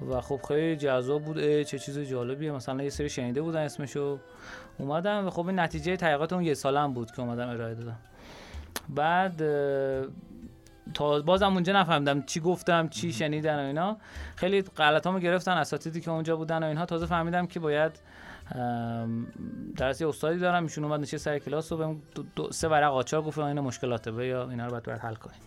و 0.10 0.22
خب 0.22 0.40
خیلی 0.48 0.76
جذاب 0.76 1.24
بود. 1.24 1.64
چه 1.64 1.80
چیز 1.80 2.00
جالبیه. 2.00 2.52
مثلا 2.52 2.84
یه 2.84 2.90
سری 2.90 3.10
شنیده 3.10 3.42
بودن 3.42 3.62
اسمشو. 3.62 4.20
اومدم 4.80 5.28
و 5.28 5.30
خب 5.30 5.48
این 5.48 5.60
نتیجه 5.60 5.98
تحقیقات 5.98 6.34
اون 6.34 6.44
یه 6.44 6.54
سالم 6.54 6.94
بود 6.94 7.12
که 7.12 7.22
اومدم 7.22 7.50
ارائه 7.50 7.76
دادم. 7.76 8.00
بعد 8.90 9.42
تا 10.94 11.22
بازم 11.22 11.54
اونجا 11.54 11.74
نفهمیدم 11.74 12.22
چی 12.22 12.40
گفتم 12.40 12.88
چی 12.88 13.14
شنیدن 13.14 13.64
و 13.64 13.68
اینا. 13.68 13.98
خیلی 14.36 14.62
غلطامو 14.62 15.20
گرفتن 15.20 15.52
اساتیدی 15.52 16.02
که 16.02 16.12
اونجا 16.12 16.36
بودن 16.36 16.64
و 16.64 16.68
اینها 16.68 16.86
تازه 16.86 17.06
فهمیدم 17.06 17.48
که 17.48 17.60
باید 17.60 17.92
درس 19.78 20.02
استادی 20.02 20.40
دارم. 20.40 20.64
ایشون 20.64 20.84
اومد 20.84 21.00
نشست 21.00 21.18
سر 21.18 21.40
کلاس 21.40 21.72
و 21.72 21.78
بهم 21.78 22.02
سه 22.52 22.68
ورق 22.68 22.94
آچهار 22.94 23.22
گفت 23.22 23.40
اینا 23.40 23.62
مشکلاته 23.62 24.26
یا 24.26 24.50
اینا 24.50 24.66
رو 24.66 24.72
باید, 24.72 24.84
باید 24.84 25.00
حل 25.00 25.16
کنیم. 25.16 25.40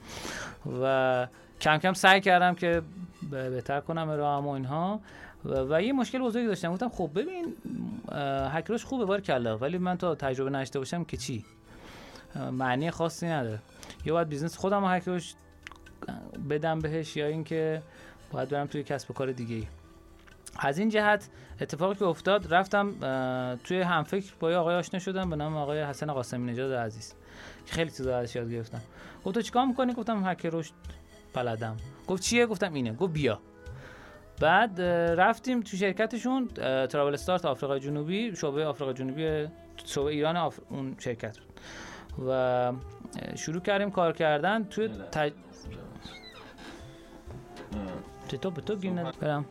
و 0.82 1.26
کم 1.60 1.78
کم 1.78 1.92
سعی 1.92 2.20
کردم 2.20 2.54
که 2.54 2.82
بهتر 3.30 3.80
کنم 3.80 4.10
راهم 4.10 4.46
و 4.46 4.50
اینها. 4.50 5.00
و, 5.44 5.74
و 5.74 5.82
یه 5.82 5.92
مشکل 5.92 6.18
بزرگی 6.18 6.46
داشتم. 6.46 6.72
گفتم 6.72 6.88
خب 6.88 7.10
ببین 7.14 7.54
هک 8.52 8.66
رشد 8.66 8.84
خوبه 8.84 9.04
بار 9.04 9.20
کلا 9.20 9.58
ولی 9.58 9.78
من 9.78 9.96
تا 9.98 10.14
تجربه 10.14 10.50
نداشته 10.50 10.78
باشم 10.78 11.04
که 11.04 11.16
چی؟ 11.16 11.44
معنی 12.52 12.90
خاصی 12.90 13.26
نداره. 13.26 13.58
یا 14.06 14.14
باید 14.14 14.28
business 14.28 14.56
خودم 14.56 14.80
رو 14.80 14.86
هک 14.88 15.08
رشد 15.08 15.34
بدم 16.50 16.78
بهش 16.78 17.16
یا 17.16 17.26
اینکه 17.26 17.82
باید 18.32 18.48
برم 18.48 18.66
توی 18.66 18.82
کسب 18.82 19.10
و 19.10 19.14
کار 19.14 19.32
دیگه 19.32 19.54
ای 19.54 19.66
از 20.58 20.78
این 20.78 20.88
جهت 20.88 21.28
اتفاقی 21.60 21.94
که 21.94 22.04
افتاد 22.04 22.54
رفتم 22.54 22.90
توی 23.64 23.80
همفکر 23.80 24.32
با 24.40 24.50
یه 24.50 24.56
آقای 24.56 24.76
آشنا 24.76 25.00
شدم 25.00 25.30
به 25.30 25.36
نام 25.36 25.56
آقای 25.56 25.82
حسن 25.82 26.12
قاسمی 26.12 26.52
نژاد 26.52 26.72
عزیز. 26.72 27.14
که 27.66 27.72
خیلی 27.72 27.90
چیزا 27.90 28.18
ازش 28.18 28.36
یاد 28.36 28.50
گرفتم. 28.50 28.80
گفت 29.24 29.34
تو 29.34 29.42
چیکار 29.42 29.66
می‌کنی؟ 29.66 29.92
گفتم 29.92 30.26
هک 30.26 30.46
رشد 30.52 30.72
بلدم. 31.34 31.76
گفت 32.06 32.22
چیه؟ 32.22 32.46
گفتم 32.46 32.74
اینه. 32.74 32.92
گفت 32.92 33.12
بیا. 33.12 33.40
بعد 34.40 34.80
رفتیم 35.20 35.60
تو 35.60 35.76
شرکتشون 35.76 36.48
ترابل 36.86 37.14
استارت 37.14 37.44
آفریقای 37.44 37.80
جنوبی 37.80 38.36
شعبه 38.36 38.66
آفریقای 38.66 38.94
جنوبی 38.94 39.48
شعبه 39.84 40.10
ایران 40.10 40.36
آف... 40.36 40.60
اون 40.68 40.96
شرکت 40.98 41.38
بود. 41.38 41.60
و 42.28 42.72
شروع 43.34 43.60
کردیم 43.60 43.90
کار 43.90 44.12
کردن 44.12 44.64
توی 44.64 44.88
تج... 44.88 45.32
تو 48.42 48.50
به 48.50 48.60
تو 48.60 48.76
برم 49.20 49.44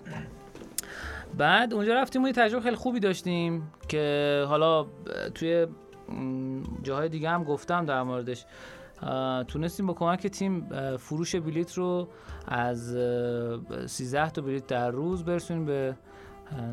بعد 1.38 1.74
اونجا 1.74 1.94
رفتیم 1.94 2.24
و 2.24 2.28
یه 2.28 2.34
تجربه 2.34 2.64
خیلی 2.64 2.76
خوبی 2.76 3.00
داشتیم 3.00 3.72
که 3.88 4.46
حالا 4.48 4.86
توی 5.36 5.68
جاهای 6.84 7.10
دیگه 7.10 7.30
هم 7.30 7.44
گفتم 7.44 7.86
در 7.86 8.04
موردش 8.04 8.46
تونستیم 9.48 9.86
با 9.86 9.94
کمک 9.94 10.28
تیم 10.28 10.70
فروش 10.98 11.36
بلیت 11.36 11.74
رو 11.74 12.08
از 12.48 12.98
13 13.86 14.30
تا 14.30 14.42
بلیت 14.42 14.68
در 14.68 14.92
روز 14.92 15.26
برسونیم 15.26 15.66
به 15.66 15.96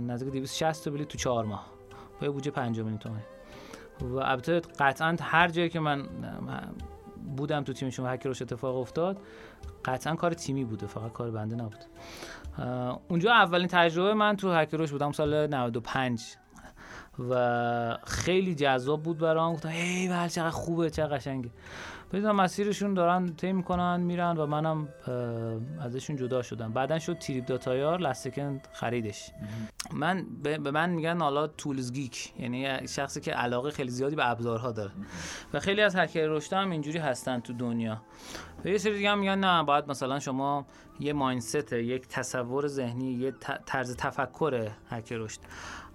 نزدیک 0.00 0.32
260 0.32 0.84
تا 0.84 0.90
بلیت 0.90 1.08
تو 1.08 1.18
4 1.18 1.44
ماه 1.44 1.72
با 2.20 2.30
بودجه 2.30 2.50
5 2.50 2.78
میلیون 2.78 2.98
تومانی 2.98 3.22
و 4.02 4.18
البته 4.18 4.60
قطعا 4.60 5.16
هر 5.20 5.48
جایی 5.48 5.68
که 5.68 5.80
من 5.80 6.08
بودم 7.36 7.64
تو 7.64 7.72
تیمشون 7.72 8.06
هک 8.06 8.26
رشد 8.26 8.42
اتفاق 8.42 8.76
افتاد 8.76 9.18
قطعا 9.84 10.14
کار 10.14 10.34
تیمی 10.34 10.64
بوده 10.64 10.86
فقط 10.86 11.12
کار 11.12 11.30
بنده 11.30 11.56
نبود. 11.56 11.84
اونجا 13.08 13.32
اولین 13.32 13.68
تجربه 13.68 14.14
من 14.14 14.36
تو 14.36 14.52
هک 14.52 14.74
رشد 14.74 14.90
بودم 14.90 15.12
سال 15.12 15.46
95 15.46 16.36
و 17.18 17.98
خیلی 18.04 18.54
جذاب 18.54 19.02
بود 19.02 19.18
برام. 19.18 19.52
گفتم 19.52 19.68
ای 19.68 20.08
ول 20.08 20.28
چقدر 20.28 20.50
خوبه 20.50 20.90
چقدر 20.90 21.16
قشنگه. 21.16 21.50
بدونم 22.12 22.36
مسیرشون 22.36 22.94
دارن 22.94 23.34
طی 23.36 23.52
می‌کنن 23.52 24.00
میرن 24.00 24.36
و 24.36 24.46
منم 24.46 24.88
ازشون 25.80 26.16
جدا 26.16 26.42
شدم. 26.42 26.72
بعدا 26.72 26.98
شد 26.98 27.18
Trip 27.18 27.44
dot 27.44 27.78
IR 27.78 28.00
LastSecond 28.00 28.60
خریدش. 28.72 29.30
من 29.92 30.26
به 30.42 30.70
من 30.70 30.90
میگن 30.90 31.20
حالا 31.20 31.46
tools 31.46 31.92
geek 31.92 32.32
یعنی 32.38 32.88
شخصی 32.88 33.20
که 33.20 33.32
علاقه 33.32 33.70
خیلی 33.70 33.90
زیادی 33.90 34.16
به 34.16 34.30
ابزارها 34.30 34.72
داره. 34.72 34.90
و 35.54 35.60
خیلی 35.60 35.80
از 35.80 35.96
هکر 35.96 36.26
رشد 36.26 36.52
هم 36.52 36.70
اینجوری 36.70 36.98
هستن 36.98 37.40
تو 37.40 37.52
دنیا. 37.52 38.02
و 38.64 38.68
یه 38.68 38.78
سری 38.78 38.94
دیگه 38.94 39.10
هم 39.10 39.18
میگن 39.18 39.38
نه 39.38 39.62
باید 39.62 39.88
مثلا 39.88 40.18
شما 40.18 40.66
یه 41.00 41.12
مایندست 41.12 41.72
یک 41.72 42.08
تصور 42.08 42.66
ذهنی 42.66 43.12
یه 43.12 43.32
طرز 43.66 43.96
تفکر 43.96 44.70
هکر 44.90 45.16
رشد. 45.16 45.40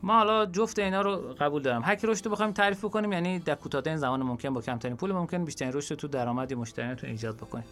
ما 0.04 0.14
حالا 0.14 0.46
جفت 0.46 0.80
اینا 0.80 1.02
رو 1.02 1.16
قبول 1.40 1.62
دارم. 1.62 1.82
هک 1.86 2.06
رشد 2.06 2.26
رو 2.26 2.32
بخوایم 2.32 2.52
تعریف 2.52 2.86
بکنیم 2.86 3.14
یعنی 3.14 3.40
در 3.40 3.56
کوتاه‌ترین 3.56 3.98
زمان 3.98 4.22
ممکن 4.24 4.54
با 4.54 4.62
کمترین 4.62 4.98
پول 4.98 5.12
ممکن 5.12 5.46
بیشترین 5.46 5.74
رشد 5.74 5.96
تو 5.96 6.08
درآمد 6.08 6.54
مشتریاتون 6.54 7.10
ایجاد 7.10 7.36
بکنیم. 7.36 7.66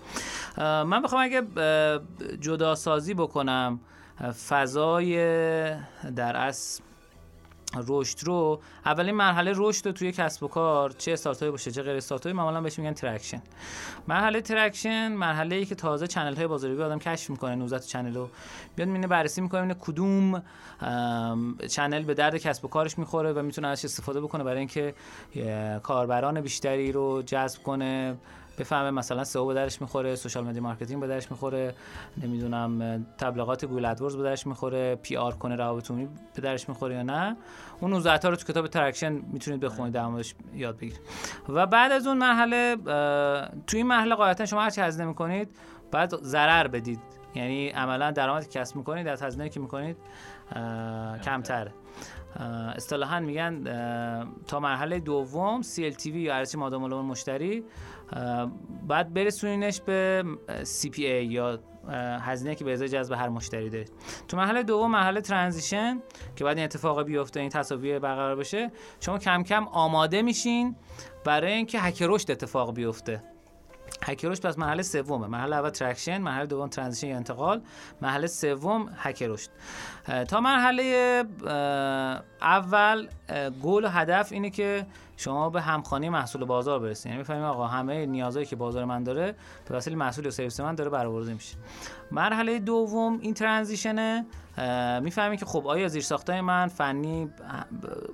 من 0.57 1.01
بخوام 1.01 1.21
اگه 1.21 1.41
جدا 2.39 2.75
سازی 2.75 3.13
بکنم 3.13 3.79
فضای 4.47 5.15
در 6.15 6.35
اصل 6.35 6.83
رشد 7.87 8.17
رو 8.23 8.61
اولین 8.85 9.15
مرحله 9.15 9.53
رشد 9.55 9.85
رو 9.85 9.91
توی 9.91 10.11
کسب 10.11 10.43
و 10.43 10.47
کار 10.47 10.91
چه 10.91 11.11
استارتاپی 11.11 11.51
باشه 11.51 11.71
چه 11.71 11.81
غیر 11.81 11.97
استارتاپی 11.97 12.33
معمولا 12.33 12.61
بهش 12.61 12.79
میگن 12.79 12.93
traction. 12.93 13.41
مرحله 14.07 14.41
traction 14.41 15.07
مرحله 15.07 15.55
ای 15.55 15.65
که 15.65 15.75
تازه 15.75 16.07
channel 16.07 16.35
های 16.35 16.47
بازاریابی 16.47 16.83
آدم 16.83 16.99
کشف 16.99 17.29
می‌کنه 17.29 17.55
19 17.55 17.79
channel 17.79 18.13
رو. 18.13 18.29
بیاد 18.75 18.89
ببینه 18.89 19.07
بررسی 19.07 19.41
می‌کنه 19.41 19.61
ببینه 19.61 19.73
کدوم 19.73 20.43
channel 21.69 22.03
به 22.03 22.13
درد 22.13 22.37
کسب 22.37 22.65
و 22.65 22.67
کارش 22.67 22.97
می‌خوره 22.97 23.33
و 23.33 23.41
می‌تونه 23.41 23.67
ازش 23.67 23.85
استفاده 23.85 24.21
بکنه 24.21 24.43
برای 24.43 24.59
اینکه 24.59 24.95
کاربران 25.83 26.41
بیشتری 26.41 26.91
رو 26.91 27.21
جذب 27.25 27.63
کنه. 27.63 28.17
بفهمه 28.57 28.91
مثلا 28.91 29.23
سئو 29.23 29.45
به 29.45 29.53
دردش 29.53 29.81
می‌خوره 29.81 30.15
social 30.15 30.43
media 30.43 30.61
marketing 30.61 31.01
به 31.01 31.07
دردش 31.07 31.31
می‌خوره 31.31 31.73
نمی‌دونم 32.23 33.05
تبلیغات 33.17 33.65
Google 33.65 33.85
AdWords 33.85 34.17
به 34.17 34.23
دردش 34.23 34.47
می‌خوره 34.47 34.95
PR 34.95 35.31
کنه 35.31 35.55
روابط 35.55 35.91
عمومی 35.91 36.09
به 36.35 36.41
درش 36.41 36.69
می‌خوره 36.69 36.95
یا 36.95 37.03
نه. 37.03 37.37
اون 37.79 37.91
19 37.91 38.17
تا 38.17 38.29
رو 38.29 38.35
تو 38.35 38.45
کتاب 38.45 38.67
ترکشن 38.67 39.13
می‌تونید 39.13 39.59
بخونید 39.59 39.93
در 39.93 40.05
موردش 40.05 40.35
یاد 40.53 40.77
بگیرید. 40.77 40.99
و 41.49 41.65
بعد 41.65 41.91
از 41.91 42.07
اون 42.07 42.17
مرحله 42.17 42.75
تو 43.67 43.77
این 43.77 43.87
مرحله 43.87 44.15
قاعدتا 44.15 44.45
شما 44.45 44.61
هر 44.61 44.69
چی 44.69 44.81
هزینه 44.81 45.07
می‌کنید 45.07 45.49
بعد 45.91 46.15
ضرر 46.15 46.67
بدید. 46.67 46.99
یعنی 47.35 47.69
عملا 47.69 48.11
درآمدی 48.11 48.45
کسب 48.45 48.75
می‌کنید 48.75 49.07
از 49.07 49.21
هزینه‌ای 49.21 49.49
که 49.49 49.59
می‌کنید 49.59 49.97
کمتره. 51.23 51.71
اصطلاحا 52.75 53.19
میگن 53.19 53.63
تا 54.47 54.59
مرحله 54.59 54.99
دوم 54.99 55.61
CLTV 55.61 56.05
یا 56.05 56.35
ارزش 56.35 56.55
مادام 56.55 56.83
العمر 56.83 57.01
مشتری 57.01 57.63
بعد 58.87 59.13
برسونینش 59.13 59.81
به 59.81 60.23
CPA 60.81 60.99
یا 60.99 61.59
اه، 61.89 61.93
هزینه 62.21 62.55
که 62.55 62.63
به 62.63 62.73
ازای 62.73 62.89
جذب 62.89 63.13
هر 63.13 63.29
مشتری 63.29 63.69
دارید. 63.69 63.91
تو 64.27 64.37
مرحله 64.37 64.63
دوم 64.63 64.91
مرحله 64.91 65.21
transition 65.21 66.01
که 66.35 66.43
بعد 66.43 66.57
این 66.57 66.65
اتفاق 66.65 67.03
بیفته 67.03 67.39
این 67.39 67.49
تساوی 67.49 67.99
برقرار 67.99 68.35
بشه 68.35 68.71
شما 68.99 69.17
کم 69.17 69.43
کم 69.43 69.67
آماده 69.67 70.21
میشین 70.21 70.75
برای 71.25 71.53
اینکه 71.53 71.79
هک 71.79 72.01
رشد 72.01 72.31
اتفاق 72.31 72.73
بیفته. 72.73 73.23
هک 74.03 74.25
رشد 74.25 74.45
پس 74.45 74.57
مرحله 74.57 74.83
سومه. 74.83 75.27
مرحله 75.27 75.55
اول 75.55 75.69
traction 75.69 76.17
مرحله 76.17 76.45
دوم 76.45 76.67
transition 76.67 77.07
یا 77.07 77.15
انتقال 77.15 77.61
مرحله 78.01 78.27
سوم 78.27 78.89
هک 78.97 79.23
رشد. 79.23 79.49
تا 80.27 80.41
مرحله 80.41 81.23
اول 82.41 83.07
گل 83.63 83.85
و 83.85 83.87
هدف 83.87 84.31
اینه 84.31 84.49
که 84.49 84.85
شما 85.17 85.49
به 85.49 85.61
همخوانی 85.61 86.09
محصول 86.09 86.45
بازار 86.45 86.79
برسید 86.79 87.05
یعنی 87.05 87.23
بفهمید 87.23 87.43
آقا 87.43 87.67
همه 87.67 88.05
نیازهایی 88.05 88.45
که 88.45 88.55
بازار 88.55 88.85
من 88.85 89.03
داره 89.03 89.35
به 89.69 89.75
وسیله 89.75 89.95
محصول 89.95 90.25
یا 90.25 90.31
سرویس 90.31 90.59
من 90.59 90.75
داره 90.75 90.89
برآورده 90.89 91.33
میشه. 91.33 91.55
مرحله 92.11 92.59
دوم 92.59 93.19
این 93.21 93.33
ترانزیشنه. 93.33 94.25
می‌فهمید 95.01 95.39
که 95.39 95.45
خب 95.45 95.67
آیا 95.67 95.87
زیرساختای 95.87 96.41
من 96.41 96.67
فنی 96.67 97.29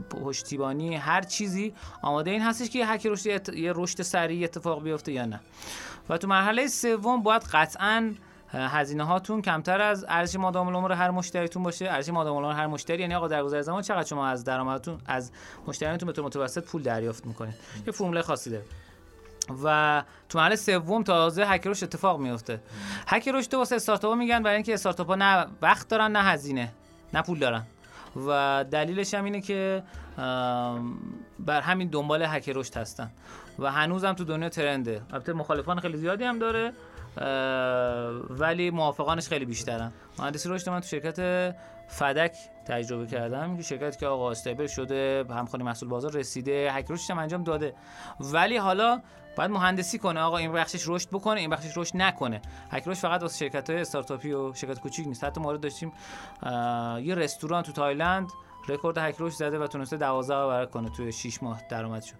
پشتیبانی 0.09 0.95
هر 0.95 1.21
چیزی 1.21 1.73
آماده 2.01 2.31
این 2.31 2.41
هستش 2.41 2.69
که 2.69 2.85
هک 2.85 3.05
رشد 3.05 3.53
یه 3.53 3.73
رشد 3.75 4.01
سریع 4.01 4.43
اتفاق 4.43 4.83
بیفته 4.83 5.11
یا 5.11 5.25
نه. 5.25 5.39
و 6.09 6.17
تو 6.17 6.27
مرحله 6.27 6.67
سوم 6.67 7.23
باید 7.23 7.43
قطعا 7.43 8.13
هزینه 8.53 9.03
هاتون 9.03 9.41
کمتر 9.41 9.81
از 9.81 10.05
ارزش 10.09 10.35
مادام 10.35 10.67
العمر 10.67 10.91
هر 10.91 11.11
مشتریتون 11.11 11.63
باشه. 11.63 11.85
ارزش 11.85 12.09
مادام 12.09 12.37
العمر 12.37 12.53
هر 12.53 12.67
مشتری 12.67 13.01
یعنی 13.01 13.15
آقا 13.15 13.27
در 13.27 13.43
گذر 13.43 13.61
زمان 13.61 13.81
چقدر 13.81 14.07
شما 14.07 14.27
از 14.27 14.43
درآمدتون 14.43 14.97
از 15.05 15.31
مشتریانتون 15.67 16.07
به 16.07 16.13
طور 16.13 16.25
متوسط 16.25 16.63
پول 16.63 16.81
دریافت 16.81 17.25
می‌کنید؟ 17.25 17.55
یه 17.87 17.93
فرمول 17.93 18.21
خاصی 18.21 18.49
داره 18.49 18.63
و 19.63 20.03
تو 20.29 20.37
مرحله 20.39 20.55
سوم 20.55 21.03
تازه 21.03 21.45
هک 21.45 21.67
رشد 21.67 21.83
اتفاق 21.83 22.19
میفته 22.19 22.61
هک 23.07 23.27
رشد 23.27 23.53
واسه 23.53 23.75
استارتاپ 23.75 24.15
میگن 24.15 24.43
برای 24.43 24.55
اینکه 24.55 24.73
استارتاپ 24.73 25.07
ها 25.07 25.15
نه 25.15 25.45
وقت 25.61 25.87
دارن 25.87 26.11
نه 26.11 26.23
هزینه 26.23 26.71
نه 27.13 27.21
پول 27.21 27.39
دارن. 27.39 27.63
و 28.27 28.65
دلیلش 28.71 29.13
هم 29.13 29.23
اینه 29.23 29.41
که 29.41 29.83
بر 31.39 31.61
همین 31.61 31.87
دنبال 31.87 32.23
هک 32.23 32.49
رشد 32.49 32.77
هستن. 32.77 33.11
و 33.59 33.71
هنوزم 33.71 34.13
تو 34.13 34.23
دنیا 34.23 34.49
ترنده. 34.49 35.01
البته 35.13 35.33
مخالفان 35.33 35.79
خیلی 35.79 35.97
زیادی 35.97 36.23
هم 36.23 36.39
داره 36.39 36.73
ولی 38.29 38.69
موافقانش 38.69 39.27
خیلی 39.27 39.45
بیشترن. 39.45 39.91
مهندسی 40.19 40.49
رشد 40.49 40.69
من 40.69 40.79
تو 40.79 40.87
شرکت 40.87 41.55
فدک 41.87 42.35
تجربه 42.65 43.07
کردم 43.07 43.57
که 43.57 43.63
شرکتی 43.63 43.99
که 43.99 44.07
آقا 44.07 44.31
استیبل 44.31 44.67
شده 44.67 45.23
به 45.23 45.35
همخوانی 45.35 45.63
محصول 45.63 45.89
بازار 45.89 46.11
رسیده 46.11 46.71
هک 46.73 46.85
رشدش 46.89 47.11
هم 47.11 47.19
انجام 47.19 47.43
داده. 47.43 47.73
ولی 48.19 48.57
حالا 48.57 49.01
باید 49.37 49.51
مهندسی 49.51 49.97
کنه. 49.97 50.19
آقا 50.21 50.37
این 50.37 50.51
بخشش 50.51 50.83
رشد 50.87 51.09
بکنه 51.09 51.39
این 51.39 51.49
بخشش 51.49 51.77
رشد 51.77 51.97
نکنه. 51.97 52.41
هک 52.71 52.87
رشد 52.87 52.99
فقط 52.99 53.21
واسه 53.21 53.37
شرکت 53.37 53.69
های 53.69 53.81
استارتاپی 53.81 54.31
و 54.31 54.53
شرکت 54.53 54.79
کوچیک 54.79 55.07
نیست. 55.07 55.23
حتی 55.23 55.41
مورد 55.41 55.59
داشتیم 55.59 55.91
یه 57.03 57.15
رستوران 57.15 57.63
تو 57.63 57.71
تایلند 57.71 58.29
رکورد 58.67 58.97
هک 58.97 59.15
رشد 59.19 59.35
زده 59.35 59.59
و 59.59 59.67
تونسته 59.67 59.97
12 59.97 60.33
برابر 60.33 60.65
کنه. 60.65 60.89
توی 60.89 61.11
6 61.11 61.43
ماه 61.43 61.61
درآمدشو 61.69 62.15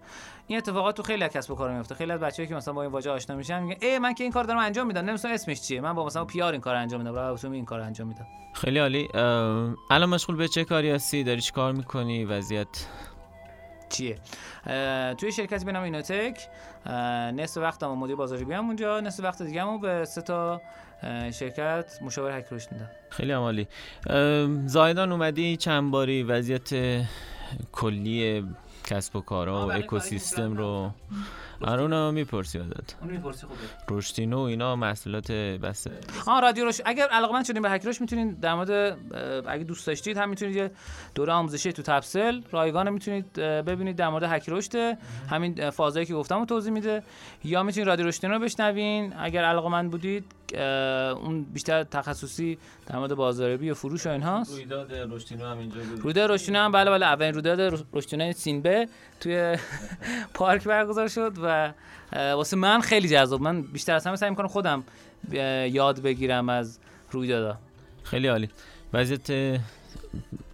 این 0.46 0.58
اتفاقات 0.58 0.96
تو 0.96 1.02
خیلی 1.02 1.28
کسب 1.28 1.50
و 1.50 1.54
کار 1.54 1.70
میفته. 1.70 1.94
خیلی 1.94 2.12
از 2.12 2.20
بچه‌ای 2.20 2.48
که 2.48 2.54
مثلا 2.54 2.74
با 2.74 2.82
این 2.82 2.90
واژه 2.90 3.10
آشنا 3.10 3.36
میشن 3.36 3.62
میگن 3.62 3.76
ای 3.80 3.98
من 3.98 4.14
که 4.14 4.24
این 4.24 4.32
کار 4.32 4.44
دارم 4.44 4.58
انجام 4.58 4.86
میدم. 4.86 5.00
نمی‌دونم 5.00 5.34
اسمش 5.34 5.60
چیه. 5.60 5.80
من 5.80 5.92
با 5.92 6.06
مثلا 6.06 6.24
PR 6.24 6.52
این 6.52 6.60
کار 6.60 6.74
انجام 6.74 7.00
میدم. 7.00 7.12
برای 7.12 7.38
این 7.44 7.64
کار 7.64 7.80
انجام 7.80 8.08
میدم. 8.08 8.26
خیلی 8.54 8.78
عالی. 8.78 9.08
الان 9.90 10.08
مشغول 10.08 10.36
به 10.36 10.48
چه 10.48 10.64
کاری 10.64 10.90
هستی؟ 10.90 11.24
داری 11.24 11.40
چی 11.40 11.52
کار 11.52 11.72
می‌کنی؟ 11.72 12.24
وضعیت 12.24 12.86
چیه؟ 13.88 14.18
توی 15.14 15.32
شرکتی 15.32 15.64
به 15.64 15.72
نام 15.72 15.82
اینوتک 15.82 16.48
نصف 17.36 17.60
وقتم 17.60 17.86
مدیر 17.86 18.16
بازاریابی 18.16 18.54
هم 18.54 18.66
اونجا. 18.66 19.00
نصف 19.00 19.24
وقت 19.24 19.42
دیگه 19.42 19.78
به 19.82 20.04
سه 20.04 20.22
تا 20.22 20.60
شرکت 21.32 21.98
مشاور 22.02 22.38
هک 22.38 22.46
رشد 22.52 22.72
میدم 22.72 22.90
خیلی 23.10 23.32
عالی 23.32 23.68
اه، 24.06 24.66
زایدان 24.66 25.12
اومدی 25.12 25.56
چند 25.56 25.90
باری 25.90 26.22
وضعیت 26.22 26.70
کلی 27.72 28.44
کسب 28.84 29.16
و 29.16 29.20
کارها 29.20 29.66
و 29.66 29.68
بله، 29.68 29.78
اکوسیستم 29.78 30.54
کاری 30.56 30.90
رو 31.62 31.68
آرونو 31.72 32.12
می‌پرسی 32.12 32.58
ازت. 32.58 32.96
اون 33.00 33.10
می‌پرسی 33.10 33.46
خوبه. 33.46 33.60
رشتینو 33.88 34.36
و 34.36 34.40
اینا 34.40 34.76
محصولات 34.76 35.32
بسته. 35.32 35.90
آه 36.26 36.40
رادیو 36.40 36.64
روش 36.64 36.80
اگر 36.84 37.06
علاقمند 37.06 37.44
شدین 37.44 37.62
به 37.62 37.70
هک 37.70 37.86
رشد 37.86 38.00
می‌تونید 38.00 38.40
در 38.40 38.54
مورد 38.54 38.98
اگه 39.48 39.64
دوست 39.64 39.86
داشتید 39.86 40.16
هم 40.16 40.28
می‌تونید 40.28 40.56
یه 40.56 40.70
دوره 41.14 41.32
آموزشی 41.32 41.72
تو 41.72 41.82
تپسل 41.82 42.40
رایگان 42.50 42.90
می‌تونید 42.90 43.32
ببینید 43.32 43.96
در 43.96 44.08
مورد 44.08 44.22
هک 44.22 44.44
رشد 44.48 44.98
همین 45.30 45.70
فازایی 45.70 46.06
که 46.06 46.14
گفتم 46.14 46.38
رو 46.38 46.44
توضیح 46.44 46.72
میده. 46.72 47.02
یا 47.44 47.62
می‌تونید 47.62 47.88
رادیو 47.88 48.06
رشدین 48.06 48.30
رو 48.30 48.38
بشنوین. 48.38 49.14
اگر 49.18 49.44
علاقمند 49.44 49.90
بودید 49.90 50.24
اون 51.22 51.42
بیشتر 51.44 51.84
تخصصی 51.84 52.58
در 52.86 52.98
مورد 52.98 53.14
بازاریابی 53.14 53.70
و 53.70 53.74
فروش 53.74 54.06
و 54.06 54.10
اینهاست. 54.10 54.52
رویداد 54.52 54.92
رشتینو 54.92 55.46
هم 55.46 55.58
اینجا 55.58 55.80
بود 55.80 56.00
رویداد 56.00 56.30
هم 56.48 56.72
بله 56.72 56.90
بله 56.90 57.06
اولین 57.06 57.34
رویداد 57.34 57.84
رشتینه 57.92 58.32
سینبه 58.32 58.88
توی 59.20 59.56
پارک 60.34 60.64
برگزار 60.64 61.08
شد 61.08 61.32
و 61.42 61.46
واسه 62.12 62.56
من 62.56 62.80
خیلی 62.80 63.08
جذاب. 63.08 63.42
من 63.42 63.62
بیشتر 63.62 63.94
از 63.94 64.06
همه 64.06 64.16
سعی 64.16 64.30
می‌کنم 64.30 64.48
خودم 64.48 64.84
یاد 65.70 66.00
بگیرم 66.00 66.48
از 66.48 66.78
رویدادا. 67.10 67.58
خیلی 68.02 68.28
عالی. 68.28 68.48
وضعیت 68.92 69.60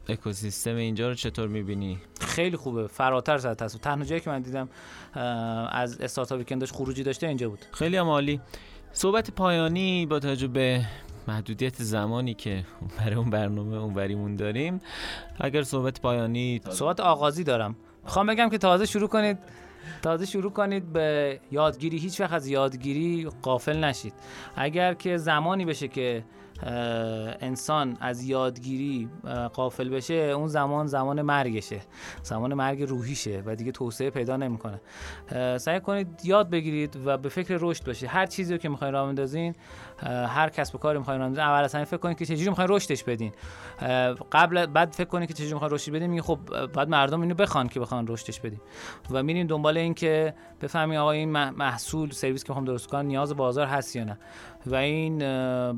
اکوسیستم 0.08 0.76
اینجا 0.76 1.08
رو 1.08 1.14
چطور 1.14 1.48
می‌بینی؟ 1.48 1.98
خیلی 2.20 2.56
خوبه. 2.56 2.86
فراتر 2.86 3.34
از 3.34 3.46
تصور 3.46 3.80
تنها 3.80 4.04
جایی 4.04 4.20
که 4.20 4.30
من 4.30 4.42
دیدم 4.42 4.68
از 5.70 6.00
استارتاپی 6.00 6.44
که 6.44 6.56
داشت 6.56 6.74
خروجی 6.74 7.02
داشته 7.02 7.26
اینجا 7.26 7.48
بود. 7.48 7.58
خیلی 7.72 7.96
هم 7.96 8.06
عالی. 8.06 8.40
صحبت 8.92 9.30
پایانی 9.30 10.06
با 10.06 10.18
توجه 10.18 10.48
به 10.48 10.86
محدودیت 11.28 11.82
زمانی 11.82 12.34
که 12.34 12.64
برای 12.98 13.14
اون 13.14 13.30
برنامه 13.30 13.76
اونوریمون 13.76 14.36
داریم 14.36 14.80
اگر 15.40 15.62
صحبت 15.62 16.00
پایانی 16.00 16.60
صحبت 16.70 17.00
آغازی 17.00 17.44
دارم. 17.44 17.76
می‌خوام 18.04 18.26
بگم 18.26 18.48
که 18.48 18.58
تازه 18.58 18.86
شروع 18.86 19.08
کنید. 19.08 19.38
تازه 20.02 20.26
شروع 20.26 20.52
کنید 20.52 20.92
به 20.92 21.40
یادگیری 21.50 21.98
هیچ 21.98 22.20
وقت 22.20 22.32
از 22.32 22.46
یادگیری 22.46 23.28
قافل 23.42 23.84
نشید. 23.84 24.12
اگر 24.56 24.94
که 24.94 25.16
زمانی 25.16 25.64
بشه 25.64 25.88
که 25.88 26.24
انسان 26.62 27.96
از 28.00 28.22
یادگیری 28.22 29.08
قافل 29.52 29.88
بشه 29.88 30.14
اون 30.14 30.46
زمان 30.46 30.86
زمان 30.86 31.22
مرگشه. 31.22 31.80
زمان 32.22 32.54
مرگ 32.54 32.82
روحیشه 32.82 33.42
و 33.46 33.56
دیگه 33.56 33.72
توسعه 33.72 34.10
پیدا 34.10 34.36
نمی‌کنه. 34.36 34.80
سعی 35.58 35.80
کنید 35.80 36.20
یاد 36.24 36.50
بگیرید 36.50 36.96
و 37.04 37.18
به 37.18 37.28
فکر 37.28 37.58
رشد 37.60 37.86
باشید 37.86 38.08
هر 38.08 38.26
چیزی 38.26 38.52
رو 38.52 38.58
که 38.58 38.68
می‌خواین 38.68 38.94
راه 38.94 39.06
بندازین 39.06 39.54
هر 40.28 40.48
کسب 40.48 40.74
و 40.74 40.78
کاری 40.78 40.98
می‌خواین 40.98 41.20
راه 41.20 41.28
بندازین 41.28 41.48
اول 41.48 41.78
همه 41.78 41.84
فکر 41.84 41.96
کنید 41.96 42.18
که 42.18 42.26
چجوری 42.26 42.48
می‌خواین 42.48 42.70
رشدش 42.70 43.04
بدین. 43.04 43.32
قبل 44.32 44.66
بعد 44.66 44.92
فکر 44.92 45.08
کنید 45.08 45.28
که 45.28 45.34
چجوری 45.34 45.52
می‌خواین 45.52 45.74
رشد 45.74 45.92
بدین 45.92 46.10
میگه 46.10 46.22
خب 46.22 46.38
بعد 46.66 46.88
مردم 46.88 47.20
اینو 47.20 47.34
بخوان 47.34 47.68
که 47.68 47.80
بخوان 47.80 48.06
رشدش 48.08 48.40
بدیم 48.40 48.60
و 49.10 49.22
میریم 49.22 49.46
دنبال 49.46 49.76
این 49.76 49.94
که 49.94 50.34
بفهمیم 50.62 50.98
آقا 51.00 51.10
این 51.10 51.32
مح- 51.32 51.54
محصول 51.56 52.10
سرویس 52.10 52.44
که 52.44 52.50
می‌خوام 52.50 52.64
درست 52.64 52.86
کنم 52.86 53.06
نیاز 53.06 53.36
بازار 53.36 53.66
هست 53.66 53.96
یا 53.96 54.04
نه. 54.04 54.18
و 54.68 54.74
این 54.74 55.18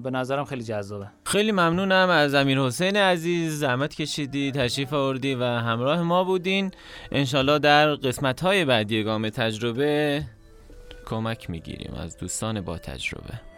به 0.02 0.10
نظرم 0.10 0.44
خیلی 0.44 0.62
جذابه. 0.62 1.06
خیلی 1.24 1.52
ممنونم 1.52 2.08
از 2.10 2.34
امیر 2.34 2.60
حسین 2.60 2.96
عزیز. 2.96 3.58
زحمت 3.58 3.94
کشیدی 3.94 4.52
تشریف 4.52 4.92
آوردی 4.92 5.34
و 5.34 5.44
همراه 5.44 6.02
ما 6.02 6.24
بودین. 6.24 6.70
انشالله 7.12 7.58
در 7.58 7.94
قسمت 7.94 8.40
های 8.40 8.64
بعدی 8.64 9.02
گام 9.02 9.28
تجربه 9.28 10.22
کمک 11.06 11.50
می‌گیریم 11.50 11.94
از 11.94 12.16
دوستان 12.16 12.60
با 12.60 12.78
تجربه. 12.78 13.49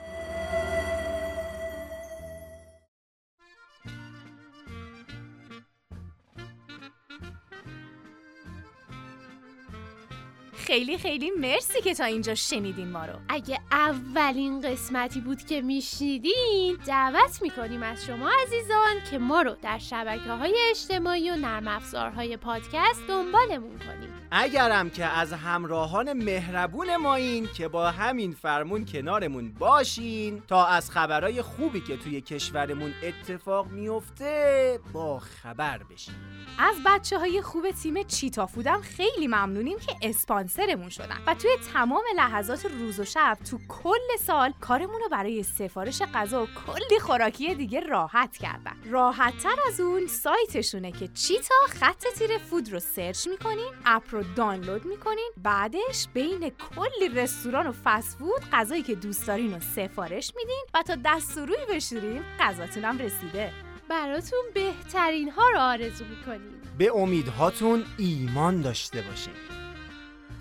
خیلی 10.67 10.99
خیلی 10.99 11.31
مرسی 11.31 11.81
که 11.81 11.95
تا 11.95 12.05
اینجا 12.05 12.35
شنیدین 12.35 12.89
ما 12.89 13.05
رو. 13.05 13.13
اگه 13.29 13.61
اولین 13.73 14.61
قسمتی 14.61 15.21
بود 15.21 15.43
که 15.43 15.61
میشنیدین 15.61 16.79
دعوت 16.87 17.43
می‌کنیم 17.43 17.83
از 17.83 18.05
شما 18.05 18.31
عزیزان 18.43 19.11
که 19.11 19.19
ما 19.19 19.43
رو 19.43 19.57
در 19.63 19.79
شبکه 19.79 20.31
های 20.31 20.57
اجتماعی 20.71 21.31
و 21.31 21.37
نرم 21.37 21.69
افزارهای 21.69 22.37
پادکست 22.37 23.07
دنبالمون 23.09 23.79
کنیم 23.79 24.02
اگرم 24.35 24.91
که 24.91 25.05
از 25.05 25.33
همراهان 25.33 26.13
مهربون 26.13 26.97
ما 26.97 27.15
این 27.15 27.49
که 27.57 27.69
با 27.69 27.91
همین 27.91 28.33
فرمون 28.33 28.85
کنارمون 28.85 29.53
باشین 29.53 30.43
تا 30.49 30.67
از 30.67 30.91
خبرهای 30.91 31.43
خوبی 31.43 31.81
که 31.81 31.97
توی 31.97 32.21
کشورمون 32.21 32.95
اتفاق 33.03 33.67
میفته 33.67 34.79
با 34.93 35.19
خبر 35.19 35.79
بشین. 35.79 36.15
از 36.59 36.77
بچه 36.87 37.19
های 37.19 37.43
خوب 37.43 37.71
تیم 37.71 38.03
چیتا 38.03 38.47
فودم 38.47 38.81
خیلی 38.81 39.27
ممنونیم 39.27 39.79
که 39.79 39.97
اسپانسرمون 40.03 40.89
شدن 40.89 41.19
و 41.27 41.35
توی 41.35 41.51
تمام 41.73 42.03
لحظات 42.17 42.67
روز 42.67 43.01
و 43.01 43.05
شب 43.05 43.39
تو 43.51 43.59
کل 43.69 44.17
سال 44.21 44.53
کارمون 44.61 45.01
رو 45.01 45.09
برای 45.11 45.43
سفارش 45.43 46.03
غذا 46.15 46.43
و 46.43 46.47
کلی 46.47 46.99
خوراکی 46.99 47.55
دیگه 47.55 47.81
راحت 47.81 48.37
کردن. 48.37 48.77
راحت 48.91 49.39
تر 49.39 49.57
از 49.69 49.81
اون 49.81 50.07
سایتشونه 50.07 50.93
که 50.93 51.09
چیتا 51.09 51.55
خط 51.69 52.05
تیر 52.19 52.39
فود 52.39 52.73
رو 52.73 52.81
سرچ 52.81 53.29
می‌کنین 53.29 53.73
اپ 53.87 54.22
رو 54.23 54.35
دانلود 54.37 54.85
می‌کنین 54.85 55.31
بعدش 55.37 56.09
بین 56.15 56.51
کلی 56.51 57.09
رستوران 57.09 57.67
و 57.67 57.73
فست 57.85 58.19
فود 58.19 58.43
غذایی 58.53 58.83
که 58.83 58.95
دوست 58.95 59.27
دارین 59.27 59.55
رو 59.55 59.61
سفارش 59.61 60.33
میدین 60.37 60.65
و 60.75 60.83
تا 60.83 60.97
دست 61.05 61.39
و 61.39 61.47
روی 61.47 61.67
بشورین 61.69 62.23
غذاتونم 62.41 62.99
رسیده 62.99 63.53
براتون 63.89 64.41
بهترین 64.55 65.31
ها 65.31 65.51
رو 65.51 65.59
آرزو 65.59 66.05
می‌کنیم 66.05 66.63
به 66.79 66.97
امیدهاتون 66.97 67.85
ایمان 67.99 68.63
داشته 68.63 69.03
باشین 69.03 69.35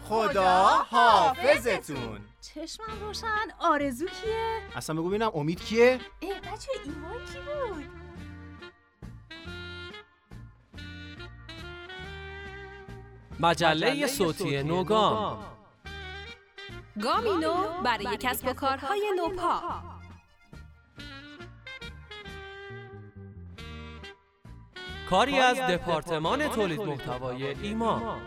خدا 0.04 0.68
حافظتون 0.90 2.20
چشمم 2.42 3.00
روشن 3.02 3.28
آرزو 3.60 4.06
کیه؟ 4.06 4.62
اصلا 4.76 4.96
بگو 4.96 5.10
ببینم 5.10 5.32
امید 5.34 5.64
کیه؟ 5.64 6.00
ای 6.20 6.34
بچه 6.34 6.72
ایمان 6.86 7.26
کی 7.26 7.40
بود؟ 7.40 8.01
مجله 13.42 14.08
صوتی 14.08 14.64
نوگام. 14.64 15.40
گامینو 17.04 17.82
برای 17.84 18.18
کسب 18.20 18.48
و 18.48 18.54
کارهای 18.54 19.02
نوپا. 19.18 19.62
کاری 25.10 25.40
از 25.40 25.58
دپارتمان 25.58 26.48
تولید 26.48 26.82
محتوای 26.82 27.44
ایمان 27.62 28.22